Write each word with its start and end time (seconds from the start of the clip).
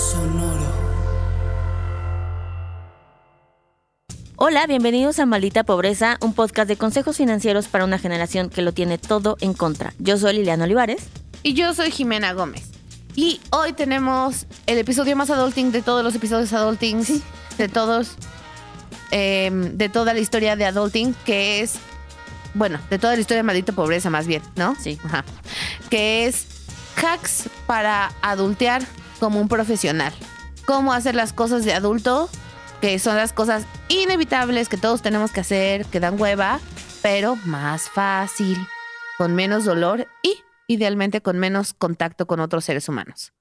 Sonoro. 0.00 0.72
Hola, 4.36 4.66
bienvenidos 4.66 5.18
a 5.18 5.26
Maldita 5.26 5.64
Pobreza, 5.64 6.16
un 6.22 6.32
podcast 6.32 6.68
de 6.68 6.76
consejos 6.76 7.18
financieros 7.18 7.68
para 7.68 7.84
una 7.84 7.98
generación 7.98 8.48
que 8.48 8.62
lo 8.62 8.72
tiene 8.72 8.96
todo 8.96 9.36
en 9.42 9.52
contra. 9.52 9.92
Yo 9.98 10.16
soy 10.16 10.36
Liliana 10.36 10.64
Olivares. 10.64 11.02
Y 11.42 11.52
yo 11.52 11.74
soy 11.74 11.90
Jimena 11.90 12.32
Gómez. 12.32 12.62
Y 13.14 13.42
hoy 13.50 13.74
tenemos 13.74 14.46
el 14.66 14.78
episodio 14.78 15.16
más 15.16 15.28
adulting 15.28 15.70
de 15.70 15.82
todos 15.82 16.02
los 16.02 16.14
episodios 16.14 16.52
adulting. 16.54 17.04
De 17.58 17.68
todos. 17.68 18.12
em, 19.10 19.76
de 19.76 19.90
toda 19.90 20.14
la 20.14 20.20
historia 20.20 20.56
de 20.56 20.64
adulting, 20.64 21.14
que 21.26 21.60
es. 21.60 21.74
Bueno, 22.54 22.78
de 22.88 22.98
toda 22.98 23.16
la 23.16 23.20
historia 23.20 23.40
de 23.40 23.42
maldita 23.42 23.74
pobreza, 23.74 24.08
más 24.08 24.26
bien, 24.26 24.40
¿no? 24.56 24.74
Sí. 24.80 24.98
Ajá. 25.04 25.26
Que 25.90 26.26
es 26.26 26.46
hacks 26.96 27.50
para 27.66 28.12
adultear 28.22 28.82
como 29.20 29.40
un 29.40 29.46
profesional. 29.48 30.12
Cómo 30.66 30.92
hacer 30.92 31.14
las 31.14 31.32
cosas 31.32 31.64
de 31.64 31.72
adulto, 31.74 32.28
que 32.80 32.98
son 32.98 33.16
las 33.16 33.32
cosas 33.32 33.64
inevitables 33.88 34.68
que 34.68 34.76
todos 34.76 35.02
tenemos 35.02 35.30
que 35.32 35.40
hacer, 35.40 35.84
que 35.86 36.00
dan 36.00 36.20
hueva, 36.20 36.58
pero 37.02 37.36
más 37.36 37.88
fácil, 37.90 38.56
con 39.18 39.34
menos 39.34 39.64
dolor 39.64 40.08
y 40.22 40.34
idealmente 40.66 41.20
con 41.20 41.38
menos 41.38 41.72
contacto 41.74 42.26
con 42.26 42.40
otros 42.40 42.64
seres 42.64 42.88
humanos. 42.88 43.32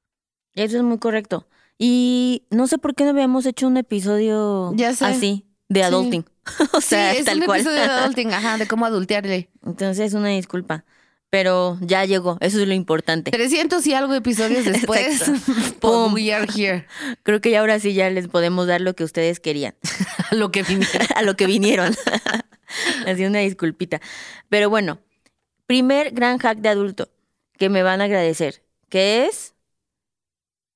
Eso 0.56 0.78
es 0.78 0.84
muy 0.84 0.98
correcto. 1.00 1.48
Y 1.78 2.44
no 2.50 2.68
sé 2.68 2.78
por 2.78 2.94
qué 2.96 3.06
no 3.06 3.12
habíamos 3.12 3.46
hecho 3.46 3.68
un 3.68 3.78
episodio 3.78 4.74
Ya 4.76 4.94
sé. 4.94 5.06
así, 5.06 5.46
de 5.70 5.80
Sí. 5.82 5.86
adulting. 5.86 6.26
o 6.74 6.82
sea, 6.82 7.12
sí, 7.14 7.20
es 7.20 7.26
tal 7.26 7.40
un 7.40 7.46
cual. 7.46 7.60
episodio 7.62 7.82
de 7.84 7.88
adulting, 7.90 8.34
ajá, 8.34 8.58
de 8.58 8.68
cómo 8.68 8.86
adultearle. 8.86 9.50
Entonces, 9.66 10.14
una 10.14 10.30
disculpa. 10.30 10.84
Pero 11.30 11.78
ya 11.82 12.06
llegó, 12.06 12.38
eso 12.42 12.60
es 12.60 12.68
lo 12.68 12.74
importante. 12.74 13.30
300 13.32 13.86
y 13.86 13.94
algo 13.94 14.14
episodios 14.16 14.66
después, 14.66 15.32
pum, 15.80 16.14
we 16.14 16.34
are 16.34 16.48
here. 16.56 16.88
Creo 17.24 17.40
que 17.40 17.52
ya 17.52 17.60
ahora 17.60 17.80
sí 17.80 17.94
ya 17.94 18.10
les 18.10 18.28
podemos 18.28 18.68
dar 18.68 18.82
lo 18.82 18.96
que 18.96 19.04
ustedes 19.04 19.40
querían. 19.40 19.76
A 20.32 20.36
lo 20.36 20.52
que 20.52 20.64
viniera. 20.64 21.06
a 21.16 21.22
lo 21.22 21.36
que 21.36 21.46
vinieron. 21.46 21.96
Así 23.06 23.26
una 23.26 23.40
disculpita. 23.40 24.02
Pero 24.50 24.70
bueno, 24.70 25.00
primer 25.68 26.12
gran 26.12 26.40
hack 26.40 26.60
de 26.60 26.70
adulto 26.70 27.10
que 27.58 27.70
me 27.70 27.84
van 27.84 28.02
a 28.02 28.06
agradecer, 28.06 28.64
que 28.90 29.26
es 29.26 29.54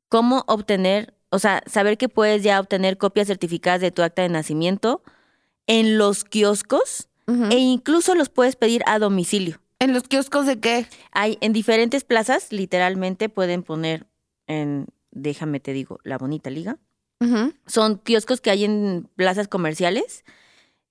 cómo 0.09 0.43
obtener, 0.47 1.15
o 1.29 1.39
sea, 1.39 1.63
saber 1.65 1.97
que 1.97 2.09
puedes 2.09 2.43
ya 2.43 2.59
obtener 2.59 2.99
copias 2.99 3.27
certificadas 3.27 3.81
de 3.81 3.89
tu 3.89 4.03
acta 4.03 4.21
de 4.21 4.29
nacimiento 4.29 5.01
en 5.65 5.97
los 5.97 6.23
kioscos 6.23 7.07
e 7.49 7.57
incluso 7.57 8.15
los 8.15 8.29
puedes 8.29 8.57
pedir 8.57 8.83
a 8.85 8.99
domicilio. 8.99 9.62
¿En 9.83 9.93
los 9.93 10.03
kioscos 10.03 10.45
de 10.45 10.59
qué? 10.59 10.87
Hay 11.11 11.37
en 11.41 11.51
diferentes 11.51 12.05
plazas, 12.05 12.51
literalmente 12.53 13.27
pueden 13.27 13.63
poner 13.63 14.07
en, 14.47 14.87
déjame 15.11 15.59
te 15.59 15.73
digo, 15.73 15.99
la 16.03 16.17
bonita 16.17 16.49
liga. 16.49 16.77
Son 17.67 17.99
kioscos 17.99 18.41
que 18.41 18.49
hay 18.49 18.65
en 18.65 19.07
plazas 19.15 19.47
comerciales 19.47 20.25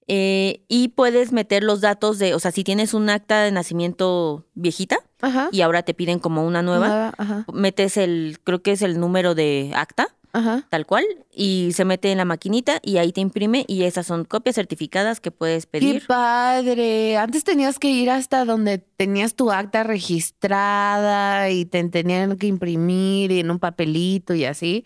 eh, 0.08 0.64
y 0.66 0.88
puedes 0.88 1.30
meter 1.30 1.62
los 1.62 1.82
datos 1.82 2.18
de, 2.18 2.34
o 2.34 2.38
sea, 2.38 2.50
si 2.52 2.64
tienes 2.64 2.94
un 2.94 3.10
acta 3.10 3.42
de 3.42 3.52
nacimiento 3.52 4.46
viejita 4.54 4.98
Ajá. 5.20 5.48
y 5.52 5.60
ahora 5.60 5.82
te 5.82 5.92
piden 5.94 6.18
como 6.18 6.46
una 6.46 6.62
nueva, 6.62 7.12
Ajá. 7.18 7.44
metes 7.52 7.98
el, 7.98 8.38
creo 8.44 8.62
que 8.62 8.72
es 8.72 8.80
el 8.82 8.98
número 8.98 9.34
de 9.34 9.72
acta, 9.74 10.08
Ajá. 10.34 10.66
tal 10.70 10.86
cual, 10.86 11.04
y 11.30 11.72
se 11.74 11.84
mete 11.84 12.10
en 12.10 12.18
la 12.18 12.24
maquinita 12.24 12.78
y 12.82 12.96
ahí 12.96 13.12
te 13.12 13.20
imprime 13.20 13.64
y 13.68 13.82
esas 13.82 14.06
son 14.06 14.24
copias 14.24 14.54
certificadas 14.56 15.20
que 15.20 15.30
puedes 15.30 15.66
Qué 15.66 15.70
pedir. 15.70 16.06
padre. 16.06 17.16
Antes 17.18 17.44
tenías 17.44 17.78
que 17.78 17.90
ir 17.90 18.08
hasta 18.10 18.44
donde 18.46 18.78
tenías 18.78 19.34
tu 19.34 19.50
acta 19.52 19.82
registrada 19.84 21.50
y 21.50 21.66
te 21.66 21.86
tenían 21.88 22.38
que 22.38 22.46
imprimir 22.46 23.30
en 23.32 23.50
un 23.50 23.58
papelito 23.58 24.34
y 24.34 24.44
así. 24.46 24.84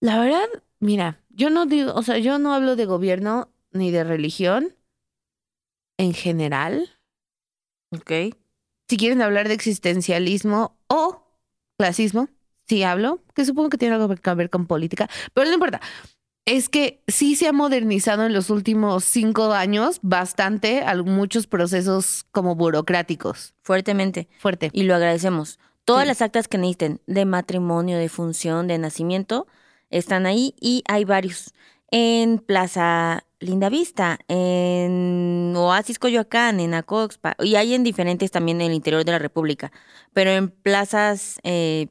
La 0.00 0.18
verdad, 0.18 0.46
mira, 0.80 1.20
yo 1.30 1.50
no 1.50 1.66
digo, 1.66 1.92
o 1.94 2.02
sea, 2.02 2.18
yo 2.18 2.38
no 2.38 2.52
hablo 2.52 2.74
de 2.74 2.84
gobierno 2.86 3.52
ni 3.70 3.90
de 3.92 4.02
religión 4.02 4.74
en 5.98 6.14
general. 6.14 6.90
Ok. 7.90 8.34
Si 8.88 8.96
quieren 8.96 9.22
hablar 9.22 9.48
de 9.48 9.54
existencialismo 9.54 10.76
o 10.88 11.22
clasismo, 11.78 12.28
sí 12.68 12.82
hablo, 12.82 13.20
que 13.34 13.44
supongo 13.44 13.70
que 13.70 13.78
tiene 13.78 13.94
algo 13.94 14.08
que 14.14 14.34
ver 14.34 14.50
con 14.50 14.66
política, 14.66 15.08
pero 15.34 15.48
no 15.48 15.54
importa. 15.54 15.80
Es 16.44 16.68
que 16.70 17.02
sí 17.08 17.36
se 17.36 17.46
ha 17.46 17.52
modernizado 17.52 18.24
en 18.24 18.32
los 18.32 18.48
últimos 18.48 19.04
cinco 19.04 19.52
años 19.52 19.98
bastante 20.00 20.80
al- 20.82 21.04
muchos 21.04 21.46
procesos 21.46 22.24
como 22.30 22.54
burocráticos. 22.54 23.54
Fuertemente. 23.62 24.28
Fuerte. 24.38 24.70
Y 24.72 24.84
lo 24.84 24.94
agradecemos. 24.94 25.58
Todas 25.84 26.04
Sí. 26.04 26.08
las 26.08 26.22
actas 26.22 26.48
que 26.48 26.56
necesiten 26.56 27.00
de 27.06 27.24
matrimonio, 27.26 27.98
de 27.98 28.08
función, 28.08 28.66
de 28.66 28.78
nacimiento, 28.78 29.46
están 29.90 30.24
ahí 30.26 30.54
y 30.60 30.82
hay 30.88 31.04
varios. 31.04 31.52
En 31.90 32.38
Plaza 32.38 33.24
Lindavista, 33.40 34.18
en 34.28 35.54
Oasis 35.56 35.98
Coyoacán, 35.98 36.60
en 36.60 36.74
Acoxpa, 36.74 37.34
y 37.42 37.56
hay 37.56 37.74
en 37.74 37.84
diferentes 37.84 38.30
también 38.30 38.60
en 38.60 38.68
el 38.68 38.74
interior 38.74 39.04
de 39.04 39.12
la 39.12 39.18
República. 39.18 39.70
Pero 40.12 40.30
en 40.30 40.48
plazas 40.50 41.38
eh, 41.42 41.88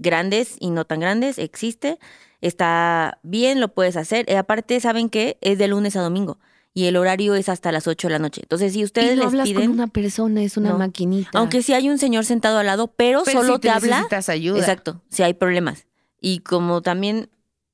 grandes 0.00 0.56
y 0.58 0.70
no 0.70 0.84
tan 0.84 1.00
grandes 1.00 1.38
existe. 1.38 1.98
Está 2.40 3.18
bien, 3.22 3.60
lo 3.60 3.68
puedes 3.74 3.96
hacer. 3.96 4.26
Y 4.28 4.34
aparte, 4.34 4.80
¿saben 4.80 5.08
qué? 5.10 5.36
Es 5.40 5.58
de 5.58 5.68
lunes 5.68 5.96
a 5.96 6.00
domingo. 6.02 6.38
Y 6.72 6.86
el 6.86 6.96
horario 6.96 7.34
es 7.34 7.48
hasta 7.48 7.72
las 7.72 7.86
8 7.88 8.08
de 8.08 8.12
la 8.12 8.18
noche. 8.20 8.42
Entonces, 8.42 8.72
si 8.72 8.84
ustedes 8.84 9.12
y 9.14 9.16
no 9.16 9.22
les 9.22 9.26
hablas 9.26 9.48
piden. 9.48 9.62
con 9.62 9.70
una 9.72 9.86
persona, 9.88 10.42
es 10.42 10.56
una 10.56 10.70
No. 10.70 10.78
maquinita. 10.78 11.30
Aunque 11.38 11.62
sí 11.62 11.74
hay 11.74 11.88
un 11.90 11.98
señor 11.98 12.24
sentado 12.24 12.58
al 12.58 12.66
lado, 12.66 12.92
pero, 12.96 13.22
Pero 13.24 13.40
solo 13.42 13.54
si 13.54 13.60
te, 13.62 13.70
habla. 13.70 13.96
necesitas 13.96 14.28
ayuda. 14.28 14.58
Exacto, 14.60 15.02
si 15.10 15.22
hay 15.24 15.34
problemas. 15.34 15.86
Y 16.20 16.38
como 16.40 16.80
también 16.80 17.28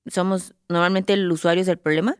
somos 0.06 0.54
normalmente 0.69 1.12
el 1.12 1.31
usuario 1.31 1.62
es 1.62 1.69
el 1.69 1.78
problema, 1.78 2.16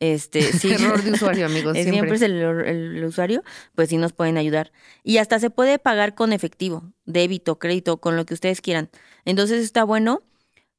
este, 0.00 0.42
sí, 0.52 0.72
Error 0.72 1.02
de 1.02 1.12
usuario, 1.14 1.46
amigos. 1.46 1.74
Siempre. 1.74 1.92
siempre 1.92 2.16
es 2.16 2.22
el, 2.22 2.34
el 2.42 3.04
usuario, 3.04 3.42
pues 3.74 3.88
sí 3.88 3.96
nos 3.96 4.12
pueden 4.12 4.36
ayudar. 4.36 4.72
Y 5.02 5.18
hasta 5.18 5.38
se 5.38 5.50
puede 5.50 5.78
pagar 5.78 6.14
con 6.14 6.32
efectivo, 6.32 6.84
débito, 7.04 7.58
crédito, 7.58 7.98
con 7.98 8.16
lo 8.16 8.24
que 8.26 8.34
ustedes 8.34 8.60
quieran. 8.60 8.90
Entonces 9.24 9.62
está 9.62 9.84
bueno, 9.84 10.22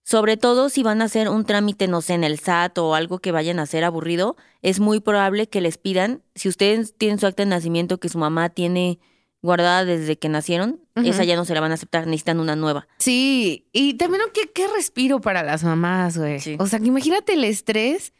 sobre 0.03 0.37
todo 0.37 0.69
si 0.69 0.81
van 0.81 1.01
a 1.01 1.05
hacer 1.05 1.29
un 1.29 1.45
trámite, 1.45 1.87
no 1.87 2.01
sé, 2.01 2.13
en 2.13 2.23
el 2.23 2.39
SAT 2.39 2.79
o 2.79 2.95
algo 2.95 3.19
que 3.19 3.31
vayan 3.31 3.59
a 3.59 3.63
hacer 3.63 3.83
aburrido, 3.83 4.37
es 4.61 4.79
muy 4.79 4.99
probable 4.99 5.47
que 5.47 5.61
les 5.61 5.77
pidan, 5.77 6.23
si 6.33 6.49
ustedes 6.49 6.95
tienen 6.97 7.19
su 7.19 7.27
acta 7.27 7.43
de 7.43 7.49
nacimiento 7.49 7.99
que 7.99 8.09
su 8.09 8.17
mamá 8.17 8.49
tiene 8.49 8.99
guardada 9.41 9.85
desde 9.85 10.17
que 10.17 10.27
nacieron, 10.27 10.81
esa 10.95 11.23
ya 11.23 11.35
no 11.35 11.45
se 11.45 11.53
la 11.53 11.61
van 11.61 11.71
a 11.71 11.75
aceptar, 11.75 12.07
necesitan 12.07 12.39
una 12.39 12.55
nueva. 12.55 12.87
Sí, 12.97 13.67
y 13.71 13.93
también 13.93 14.23
qué, 14.33 14.51
qué 14.51 14.67
respiro 14.75 15.21
para 15.21 15.43
las 15.43 15.63
mamás, 15.63 16.17
güey. 16.17 16.39
Sí. 16.39 16.57
O 16.59 16.67
sea, 16.67 16.79
que 16.79 16.87
imagínate 16.87 17.33
el 17.33 17.43
estrés 17.43 18.11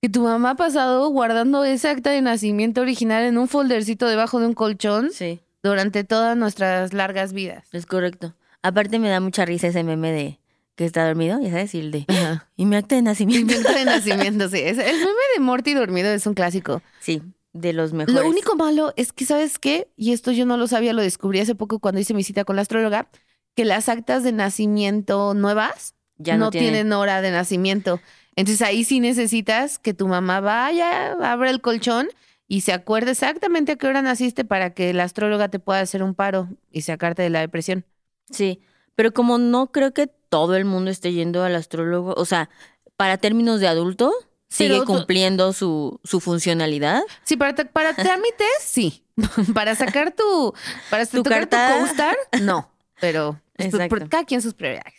que 0.00 0.08
tu 0.08 0.22
mamá 0.22 0.50
ha 0.50 0.54
pasado 0.56 1.08
guardando 1.10 1.64
ese 1.64 1.88
acta 1.88 2.10
de 2.10 2.22
nacimiento 2.22 2.80
original 2.80 3.24
en 3.24 3.36
un 3.38 3.48
foldercito 3.48 4.06
debajo 4.06 4.38
de 4.40 4.46
un 4.46 4.54
colchón 4.54 5.10
Sí. 5.12 5.40
durante 5.62 6.04
todas 6.04 6.36
nuestras 6.36 6.92
largas 6.92 7.32
vidas. 7.32 7.64
Es 7.72 7.86
correcto. 7.86 8.34
Aparte 8.62 8.98
me 8.98 9.08
da 9.08 9.20
mucha 9.20 9.44
risa 9.44 9.68
ese 9.68 9.82
meme 9.84 10.12
de 10.12 10.40
que 10.76 10.84
está 10.84 11.04
dormido, 11.06 11.40
ya 11.40 11.50
sabes, 11.50 11.74
y 11.74 11.80
el 11.80 11.90
de 11.90 12.04
Ajá. 12.08 12.48
y 12.56 12.64
mi 12.66 12.76
acta 12.76 12.94
de 12.94 13.02
Mi 13.02 13.06
nacimiento. 13.06 13.54
acta 13.58 13.74
de 13.74 13.84
nacimiento, 13.84 14.48
sí. 14.48 14.58
Es- 14.58 14.78
el 14.78 14.96
meme 14.98 15.12
de 15.34 15.40
Morty 15.40 15.74
dormido 15.74 16.08
es 16.10 16.24
un 16.26 16.34
clásico. 16.34 16.82
Sí, 17.00 17.20
de 17.52 17.72
los 17.72 17.92
mejores. 17.92 18.14
Lo 18.22 18.28
único 18.28 18.54
malo 18.54 18.92
es 18.96 19.12
que, 19.12 19.24
¿sabes 19.24 19.58
qué? 19.58 19.88
Y 19.96 20.12
esto 20.12 20.30
yo 20.30 20.46
no 20.46 20.56
lo 20.56 20.68
sabía, 20.68 20.92
lo 20.92 21.02
descubrí 21.02 21.40
hace 21.40 21.56
poco 21.56 21.80
cuando 21.80 22.00
hice 22.00 22.14
mi 22.14 22.22
cita 22.22 22.44
con 22.44 22.54
la 22.54 22.62
astróloga, 22.62 23.08
que 23.56 23.64
las 23.64 23.88
actas 23.88 24.22
de 24.22 24.30
nacimiento 24.30 25.34
nuevas 25.34 25.94
ya 26.16 26.36
no, 26.36 26.46
no, 26.46 26.50
tiene- 26.52 26.68
tienen 26.70 26.92
hora 26.92 27.20
de 27.22 27.32
nacimiento. 27.32 28.00
Entonces 28.38 28.62
ahí 28.62 28.84
sí 28.84 29.00
necesitas 29.00 29.78
que 29.80 29.94
tu 29.94 30.06
mamá 30.06 30.38
vaya, 30.40 31.12
abra 31.12 31.50
el 31.50 31.60
colchón 31.60 32.08
y 32.46 32.60
se 32.60 32.72
acuerde 32.72 33.10
exactamente 33.10 33.72
a 33.72 33.76
qué 33.76 33.88
hora 33.88 34.00
naciste 34.00 34.44
para 34.44 34.70
que 34.74 34.94
la 34.94 35.02
astróloga 35.02 35.48
te 35.48 35.58
pueda 35.58 35.80
hacer 35.80 36.04
un 36.04 36.14
paro 36.14 36.48
y 36.70 36.82
sacarte 36.82 37.22
de 37.22 37.30
la 37.30 37.40
depresión. 37.40 37.84
Sí, 38.30 38.60
pero 38.94 39.12
como 39.12 39.38
no 39.38 39.72
creo 39.72 39.92
que 39.92 40.06
todo 40.06 40.54
el 40.54 40.64
mundo 40.64 40.90
esté 40.90 41.12
yendo 41.12 41.42
al 41.42 41.56
astrólogo, 41.56 42.14
o 42.16 42.24
sea, 42.24 42.48
para 42.96 43.18
términos 43.18 43.58
de 43.58 43.66
adulto, 43.66 44.12
sigue 44.48 44.74
Pero 44.74 44.84
cumpliendo 44.84 45.52
su, 45.52 45.98
su 46.04 46.20
funcionalidad. 46.20 47.02
Sí, 47.24 47.36
para, 47.36 47.54
para 47.54 47.92
trámites, 47.96 48.46
sí. 48.60 49.02
para 49.52 49.74
sacar 49.74 50.12
tu, 50.12 50.54
para 50.90 51.06
Tu 51.06 51.24
carta. 51.24 51.74
tu 51.74 51.80
co-star, 51.86 52.16
no. 52.42 52.70
Pero 53.00 53.40
pues, 53.56 53.70
por- 53.70 53.80
Exacto. 53.80 53.98
por 53.98 54.08
cada 54.08 54.24
quien 54.24 54.40
sus 54.42 54.54
prioridades. 54.54 54.94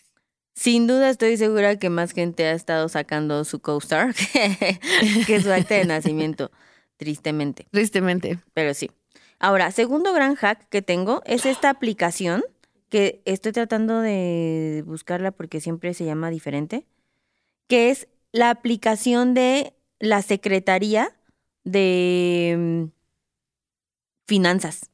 Sin 0.60 0.88
duda 0.88 1.10
estoy 1.10 1.38
segura 1.38 1.80
que 1.80 1.90
más 1.90 2.12
gente 2.12 2.46
ha 2.46 2.52
estado 2.52 2.90
sacando 2.90 3.46
su 3.46 3.62
co-star 3.62 4.14
que, 4.14 4.78
que 5.26 5.42
su 5.42 5.54
acta 5.54 5.76
de 5.76 5.86
nacimiento, 5.86 6.52
tristemente. 6.98 7.66
Tristemente. 7.72 8.40
Pero 8.54 8.74
sí. 8.74 8.92
Ahora, 9.40 9.72
segundo 9.72 10.12
gran 10.12 10.36
hack 10.36 10.68
que 10.68 10.82
tengo 10.82 11.22
es 11.26 11.46
esta 11.46 11.70
aplicación 11.70 12.44
que 12.90 13.22
estoy 13.24 13.54
tratando 13.54 14.02
de 14.02 14.84
buscarla 14.86 15.32
porque 15.32 15.62
siempre 15.62 15.94
se 15.94 16.04
llama 16.04 16.30
diferente, 16.30 16.86
que 17.70 17.90
es 17.90 18.10
la 18.34 18.50
aplicación 18.50 19.34
de 19.34 19.74
la 19.98 20.22
Secretaría 20.22 21.16
de 21.64 22.58
mm, 22.60 22.84
Finanzas. 24.28 24.92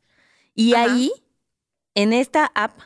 Y 0.53 0.75
Ajá. 0.75 0.93
ahí, 0.93 1.11
en 1.95 2.13
esta 2.13 2.51
app, 2.53 2.81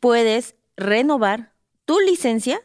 puedes 0.00 0.56
renovar 0.76 1.51
tu 1.92 2.00
licencia 2.00 2.60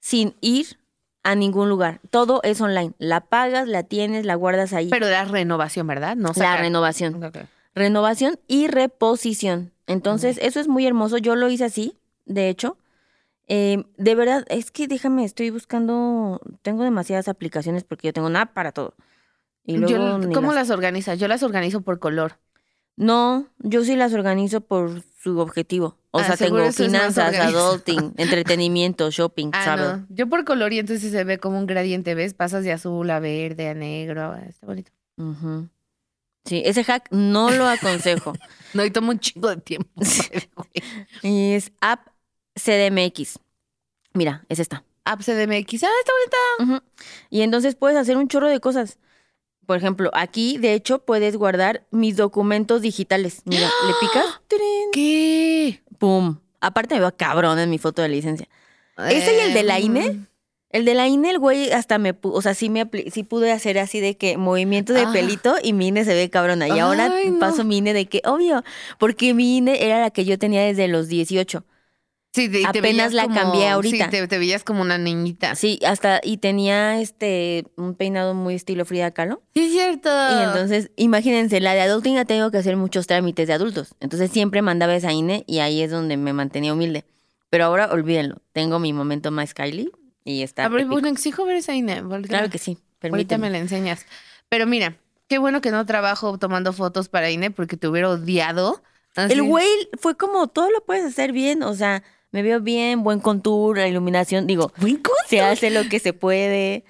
sin 0.00 0.34
ir 0.40 0.78
a 1.22 1.34
ningún 1.34 1.68
lugar. 1.68 2.00
Todo 2.10 2.40
es 2.44 2.60
online. 2.60 2.92
La 2.98 3.20
pagas, 3.22 3.66
la 3.66 3.82
tienes, 3.82 4.24
la 4.26 4.34
guardas 4.36 4.72
ahí. 4.72 4.88
Pero 4.90 5.08
la 5.08 5.24
renovación, 5.24 5.86
¿verdad? 5.86 6.14
No 6.16 6.28
la 6.28 6.34
sacar- 6.34 6.60
renovación. 6.60 7.16
Ok, 7.16 7.24
ok. 7.36 7.36
Renovación 7.74 8.38
y 8.46 8.68
reposición. 8.68 9.72
Entonces, 9.86 10.38
eso 10.40 10.60
es 10.60 10.68
muy 10.68 10.86
hermoso. 10.86 11.18
Yo 11.18 11.34
lo 11.34 11.48
hice 11.50 11.64
así, 11.64 11.96
de 12.26 12.48
hecho. 12.48 12.78
Eh, 13.48 13.84
de 13.96 14.14
verdad, 14.14 14.44
es 14.48 14.70
que 14.70 14.86
déjame, 14.86 15.24
estoy 15.24 15.50
buscando. 15.50 16.40
Tengo 16.62 16.84
demasiadas 16.84 17.26
aplicaciones 17.28 17.82
porque 17.84 18.08
yo 18.08 18.12
tengo 18.12 18.28
una 18.28 18.42
app 18.42 18.54
para 18.54 18.70
todo. 18.72 18.94
Y 19.64 19.78
luego 19.78 20.20
Yo- 20.20 20.32
¿Cómo 20.32 20.52
las- 20.52 20.68
las 20.68 20.70
organizas? 20.70 21.18
Yo 21.18 21.26
las 21.26 21.42
organizo 21.42 21.80
por 21.80 21.98
color. 21.98 22.38
No, 22.96 23.48
yo 23.58 23.82
sí 23.84 23.96
las 23.96 24.12
organizo 24.14 24.60
por 24.60 25.02
su 25.24 25.38
objetivo. 25.40 25.96
O 26.12 26.18
Ah, 26.20 26.24
sea, 26.24 26.36
tengo 26.36 26.70
finanzas, 26.70 27.34
adulting, 27.34 28.12
entretenimiento, 28.18 29.10
shopping, 29.10 29.50
Ah, 29.54 29.64
travel. 29.64 30.00
no. 30.02 30.06
Yo 30.10 30.28
por 30.28 30.44
color 30.44 30.72
y 30.74 30.78
entonces 30.78 31.10
se 31.10 31.24
ve 31.24 31.38
como 31.38 31.58
un 31.58 31.66
gradiente, 31.66 32.14
¿ves? 32.14 32.34
Pasas 32.34 32.62
de 32.62 32.72
azul 32.72 33.10
a 33.10 33.18
verde 33.18 33.68
a 33.70 33.74
negro. 33.74 34.36
Está 34.36 34.66
bonito. 34.66 34.92
Sí, 36.44 36.62
ese 36.64 36.84
hack 36.84 37.08
no 37.10 37.50
lo 37.50 37.66
aconsejo. 37.66 38.34
No, 38.74 38.84
y 38.84 38.90
toma 38.90 39.10
un 39.10 39.20
chingo 39.20 39.48
de 39.50 39.56
tiempo. 39.58 39.88
Y 41.22 41.52
es 41.52 41.70
app 41.80 42.08
CDMX. 42.56 43.38
Mira, 44.14 44.44
es 44.48 44.58
esta. 44.58 44.82
App 45.04 45.20
CDMX. 45.20 45.84
Ah, 45.84 45.90
está 46.00 46.12
bonita. 46.58 46.84
Y 47.30 47.42
entonces 47.42 47.76
puedes 47.76 47.96
hacer 47.96 48.16
un 48.16 48.26
chorro 48.26 48.48
de 48.48 48.58
cosas. 48.58 48.98
Por 49.66 49.76
ejemplo, 49.78 50.10
aquí, 50.14 50.58
de 50.58 50.74
hecho, 50.74 50.98
puedes 51.00 51.36
guardar 51.36 51.84
mis 51.90 52.16
documentos 52.16 52.82
digitales. 52.82 53.42
Mira, 53.44 53.68
le 53.86 53.94
picas, 54.00 54.24
¡tirín! 54.48 54.90
¿Qué? 54.92 55.80
¡pum! 55.98 56.38
Aparte 56.60 56.94
me 56.94 57.00
va 57.00 57.12
cabrón 57.12 57.58
en 57.58 57.70
mi 57.70 57.78
foto 57.78 58.02
de 58.02 58.08
licencia. 58.08 58.48
¿Ese 58.96 59.36
y 59.36 59.40
el 59.40 59.54
de 59.54 59.62
la 59.64 59.80
INE? 59.80 60.06
Em, 60.06 60.26
El 60.70 60.84
de 60.84 60.94
la 60.94 61.06
INE, 61.06 61.30
el 61.30 61.38
güey 61.38 61.70
hasta 61.70 61.98
me, 61.98 62.14
o 62.22 62.42
sea, 62.42 62.52
sí 62.54 62.68
me 62.68 62.88
sí 63.12 63.22
pude 63.22 63.52
hacer 63.52 63.78
así 63.78 64.00
de 64.00 64.16
que 64.16 64.36
movimiento 64.36 64.92
de 64.92 65.02
Ah. 65.02 65.12
pelito 65.12 65.54
y 65.62 65.72
mi 65.72 65.86
INE 65.88 66.04
se 66.04 66.14
ve 66.14 66.30
cabrona. 66.30 66.66
Y 66.66 66.78
ahora 66.80 67.12
no. 67.26 67.38
paso 67.38 67.62
mi 67.64 67.76
INE 67.78 67.92
de 67.92 68.06
que, 68.06 68.22
obvio, 68.24 68.64
porque 68.98 69.34
mi 69.34 69.56
INE 69.58 69.84
era 69.86 70.00
la 70.00 70.10
que 70.10 70.24
yo 70.24 70.36
tenía 70.36 70.62
desde 70.64 70.88
los 70.88 71.06
18. 71.08 71.64
Sí, 72.34 72.48
te- 72.48 72.66
Apenas 72.66 73.12
la 73.12 73.22
como- 73.24 73.36
cambié 73.36 73.68
ahorita. 73.68 74.06
Sí, 74.06 74.10
te, 74.10 74.26
te 74.26 74.38
veías 74.38 74.64
como 74.64 74.82
una 74.82 74.98
niñita. 74.98 75.54
Sí, 75.54 75.78
hasta, 75.86 76.20
y 76.22 76.38
tenía 76.38 77.00
este, 77.00 77.64
un 77.76 77.94
peinado 77.94 78.34
muy 78.34 78.54
estilo 78.56 78.84
Frida 78.84 79.12
Kahlo. 79.12 79.40
Sí, 79.54 79.66
es 79.66 79.70
cierto. 79.72 80.08
Y 80.10 80.42
entonces, 80.42 80.90
imagínense, 80.96 81.60
la 81.60 81.74
de 81.74 81.82
adulting 81.82 82.16
ya 82.16 82.24
tengo 82.24 82.50
que 82.50 82.58
hacer 82.58 82.76
muchos 82.76 83.06
trámites 83.06 83.46
de 83.46 83.52
adultos. 83.54 83.94
Entonces 84.00 84.32
siempre 84.32 84.62
mandaba 84.62 84.96
esa 84.96 85.12
INE 85.12 85.44
y 85.46 85.60
ahí 85.60 85.80
es 85.80 85.92
donde 85.92 86.16
me 86.16 86.32
mantenía 86.32 86.72
humilde. 86.72 87.04
Pero 87.50 87.66
ahora 87.66 87.86
olvídenlo, 87.92 88.38
tengo 88.52 88.80
mi 88.80 88.92
momento 88.92 89.30
más 89.30 89.54
Kylie 89.54 89.90
y 90.24 90.42
está. 90.42 90.64
A 90.64 90.68
ver, 90.68 90.86
bueno, 90.86 91.06
exijo 91.08 91.44
ver 91.44 91.54
esa 91.56 91.72
INE. 91.74 92.02
claro 92.26 92.50
que 92.50 92.58
sí, 92.58 92.72
Ahorita 92.72 92.98
permíteme. 92.98 93.46
me 93.46 93.50
la 93.50 93.58
enseñas. 93.58 94.06
Pero 94.48 94.66
mira, 94.66 94.96
qué 95.28 95.38
bueno 95.38 95.60
que 95.60 95.70
no 95.70 95.86
trabajo 95.86 96.36
tomando 96.36 96.72
fotos 96.72 97.08
para 97.08 97.30
INE 97.30 97.52
porque 97.52 97.76
te 97.76 97.86
hubiera 97.86 98.10
odiado. 98.10 98.82
Así- 99.14 99.34
El 99.34 99.44
güey 99.44 99.68
fue 100.00 100.16
como, 100.16 100.48
todo 100.48 100.68
lo 100.72 100.84
puedes 100.84 101.04
hacer 101.04 101.30
bien, 101.30 101.62
o 101.62 101.74
sea, 101.74 102.02
me 102.34 102.42
veo 102.42 102.60
bien, 102.60 103.04
buen 103.04 103.20
contour, 103.20 103.78
la 103.78 103.86
iluminación, 103.86 104.48
digo, 104.48 104.72
Buen 104.78 105.00
se 105.28 105.40
hace 105.40 105.70
lo 105.70 105.88
que 105.88 106.00
se 106.00 106.12
puede. 106.12 106.84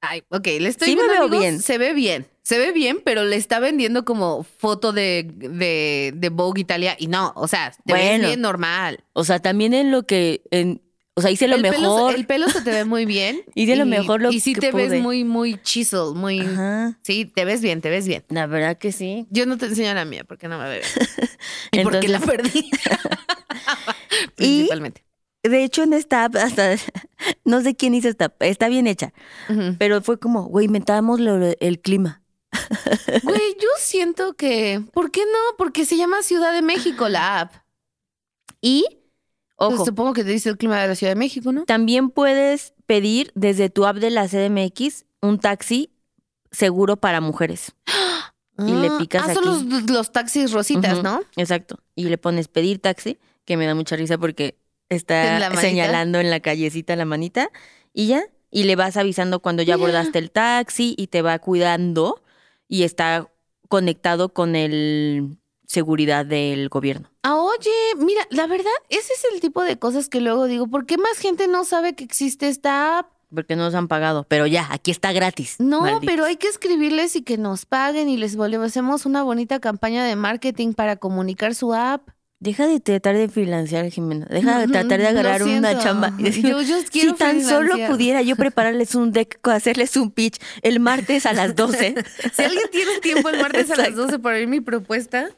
Ay, 0.00 0.22
ok, 0.28 0.46
le 0.60 0.68
estoy 0.68 0.90
Sí 0.90 0.94
me 0.94 1.02
viendo, 1.02 1.12
veo 1.12 1.22
amigos, 1.24 1.40
bien. 1.40 1.60
Se 1.60 1.76
ve 1.76 1.92
bien. 1.92 2.28
Se 2.42 2.56
ve 2.56 2.70
bien, 2.70 3.00
pero 3.04 3.24
le 3.24 3.34
está 3.34 3.58
vendiendo 3.58 4.04
como 4.04 4.44
foto 4.44 4.92
de, 4.92 5.28
de, 5.28 6.12
de 6.14 6.28
Vogue 6.28 6.60
Italia. 6.60 6.94
Y 7.00 7.08
no, 7.08 7.32
o 7.34 7.48
sea, 7.48 7.72
te 7.84 7.94
ves 7.94 8.10
Bueno. 8.10 8.28
bien 8.28 8.40
normal. 8.40 9.02
O 9.12 9.24
sea, 9.24 9.40
también 9.40 9.74
en 9.74 9.90
lo 9.90 10.04
que, 10.04 10.42
en, 10.52 10.80
o 11.16 11.22
sea, 11.22 11.30
hice 11.30 11.48
lo 11.48 11.56
el 11.56 11.62
Pelo, 11.62 11.72
mejor. 11.80 12.14
el 12.14 12.26
pelo 12.26 12.48
se 12.48 12.60
te 12.60 12.70
ve 12.70 12.84
muy 12.84 13.06
bien. 13.06 13.42
Hice 13.54 13.74
lo 13.76 13.86
mejor 13.86 14.20
lo 14.20 14.30
Y 14.30 14.40
sí 14.40 14.52
que 14.54 14.60
te 14.60 14.72
ves 14.72 15.00
muy, 15.02 15.24
muy 15.24 15.58
chisel, 15.62 16.14
muy... 16.14 16.40
Ajá, 16.40 16.98
Sí, 17.02 17.24
te 17.24 17.44
ves 17.46 17.62
bien, 17.62 17.80
te 17.80 17.88
ves 17.90 18.06
bien. 18.06 18.24
la 18.28 18.46
verdad 18.46 18.76
que 18.78 18.92
sí. 18.92 19.26
Yo 19.30 19.46
no 19.46 19.56
te 19.56 19.66
enseño 19.66 19.94
la 19.94 20.04
mía 20.04 20.24
porque 20.24 20.46
no 20.48 20.58
me 20.58 20.68
ve 20.68 20.80
bien. 20.80 21.30
y 21.72 21.80
porque 21.82 22.08
la 22.08 22.20
perdí. 22.20 22.70
Y- 24.20 24.34
Principalmente. 24.36 25.04
De 25.42 25.62
hecho, 25.62 25.84
en 25.84 25.92
esta 25.92 26.24
app, 26.24 26.34
hasta, 26.36 26.74
no 27.44 27.60
sé 27.62 27.76
quién 27.76 27.94
hizo 27.94 28.08
esta 28.08 28.24
app, 28.26 28.42
está 28.42 28.66
bien 28.68 28.88
hecha, 28.88 29.12
pero 29.78 30.02
fue 30.02 30.18
como, 30.18 30.44
güey, 30.46 30.66
inventábamos 30.66 31.20
el 31.60 31.80
clima. 31.80 32.22
Güey, 33.22 33.54
yo 33.60 33.68
siento 33.78 34.34
que. 34.34 34.82
¿Por 34.92 35.12
qué 35.12 35.20
no? 35.20 35.56
Porque 35.56 35.84
se 35.84 35.96
llama 35.96 36.22
Ciudad 36.22 36.52
de 36.52 36.62
México 36.62 37.08
la 37.08 37.40
app. 37.40 37.52
Y, 38.60 38.86
Pues 39.56 39.74
ojo, 39.74 39.84
supongo 39.86 40.12
que 40.12 40.22
te 40.24 40.30
dice 40.30 40.48
el 40.50 40.58
clima 40.58 40.80
de 40.80 40.88
la 40.88 40.94
Ciudad 40.94 41.12
de 41.12 41.16
México, 41.18 41.50
¿no? 41.52 41.64
también 41.64 42.10
puedes 42.10 42.74
pedir 42.86 43.32
desde 43.34 43.70
tu 43.70 43.86
app 43.86 43.96
de 43.96 44.10
la 44.10 44.28
CDMX 44.28 45.04
un 45.22 45.38
taxi 45.38 45.90
seguro 46.50 46.96
para 46.98 47.20
mujeres. 47.20 47.72
Y 48.58 48.72
le 48.72 48.86
Ah, 48.88 48.96
picas 48.98 49.28
Ah, 49.28 49.34
son 49.34 49.44
los, 49.44 49.90
los 49.90 50.12
taxis 50.12 50.50
rositas, 50.50 51.02
¿no? 51.02 51.20
Exacto. 51.36 51.78
Y 51.94 52.04
le 52.04 52.16
pones 52.16 52.48
pedir 52.48 52.78
taxi, 52.80 53.18
que 53.44 53.58
me 53.58 53.66
da 53.66 53.74
mucha 53.74 53.96
risa 53.96 54.16
porque 54.16 54.56
está 54.88 55.50
señalando 55.60 56.18
en 56.20 56.30
la 56.30 56.40
callecita 56.40 56.96
la 56.96 57.04
manita 57.04 57.50
y 57.92 58.06
ya. 58.06 58.22
Y 58.50 58.62
le 58.64 58.74
vas 58.74 58.96
avisando 58.96 59.40
cuando 59.40 59.62
ya 59.62 59.68
Ya. 59.68 59.74
abordaste 59.74 60.18
el 60.18 60.30
taxi 60.30 60.94
y 60.96 61.08
te 61.08 61.20
va 61.20 61.38
cuidando 61.38 62.22
y 62.66 62.84
está 62.84 63.30
conectado 63.68 64.30
con 64.30 64.56
el 64.56 65.36
seguridad 65.66 66.24
del 66.24 66.68
gobierno. 66.68 67.10
Ah, 67.22 67.36
oye, 67.36 67.70
mira, 67.98 68.26
la 68.30 68.46
verdad, 68.46 68.70
ese 68.88 69.12
es 69.12 69.26
el 69.32 69.40
tipo 69.40 69.62
de 69.62 69.78
cosas 69.78 70.08
que 70.08 70.20
luego 70.20 70.46
digo, 70.46 70.68
¿por 70.68 70.86
qué 70.86 70.96
más 70.96 71.18
gente 71.18 71.48
no 71.48 71.64
sabe 71.64 71.94
que 71.94 72.04
existe 72.04 72.48
esta 72.48 72.98
app? 72.98 73.10
Porque 73.34 73.56
no 73.56 73.64
nos 73.64 73.74
han 73.74 73.88
pagado. 73.88 74.24
Pero 74.28 74.46
ya, 74.46 74.68
aquí 74.70 74.90
está 74.90 75.12
gratis. 75.12 75.56
No, 75.58 75.80
malditos. 75.80 76.06
pero 76.06 76.24
hay 76.24 76.36
que 76.36 76.46
escribirles 76.46 77.16
y 77.16 77.22
que 77.22 77.36
nos 77.36 77.66
paguen 77.66 78.08
y 78.08 78.16
les 78.16 78.36
volvemos, 78.36 78.68
hacemos 78.68 79.04
una 79.04 79.22
bonita 79.24 79.58
campaña 79.58 80.04
de 80.04 80.14
marketing 80.14 80.74
para 80.74 80.96
comunicar 80.96 81.54
su 81.54 81.74
app. 81.74 82.08
Deja 82.38 82.66
de 82.66 82.80
tratar 82.80 83.16
de 83.16 83.28
freelancear, 83.30 83.88
Jimena. 83.90 84.26
Deja 84.26 84.58
de 84.58 84.68
tratar 84.68 84.98
de 85.00 85.04
Lo 85.12 85.18
agarrar 85.20 85.42
una 85.42 85.68
siento. 85.70 85.82
chamba. 85.82 86.12
y 86.18 86.22
decir, 86.24 86.46
Yo, 86.46 86.60
yo 86.60 86.78
si 86.80 86.84
quiero 86.88 87.14
tan 87.14 87.40
solo 87.42 87.60
freelancear. 87.70 87.90
pudiera 87.90 88.22
yo 88.22 88.36
prepararles 88.36 88.94
un 88.94 89.10
deck, 89.12 89.38
hacerles 89.48 89.96
un 89.96 90.10
pitch 90.10 90.38
el 90.62 90.78
martes 90.80 91.24
a 91.26 91.32
las 91.32 91.56
12. 91.56 91.94
Si 92.34 92.42
alguien 92.42 92.64
tiene 92.70 93.00
tiempo 93.00 93.28
el 93.30 93.40
martes 93.40 93.70
a 93.70 93.76
las 93.76 93.86
Exacto. 93.88 94.02
12 94.02 94.18
para 94.18 94.36
oír 94.36 94.48
mi 94.48 94.60
propuesta, 94.60 95.30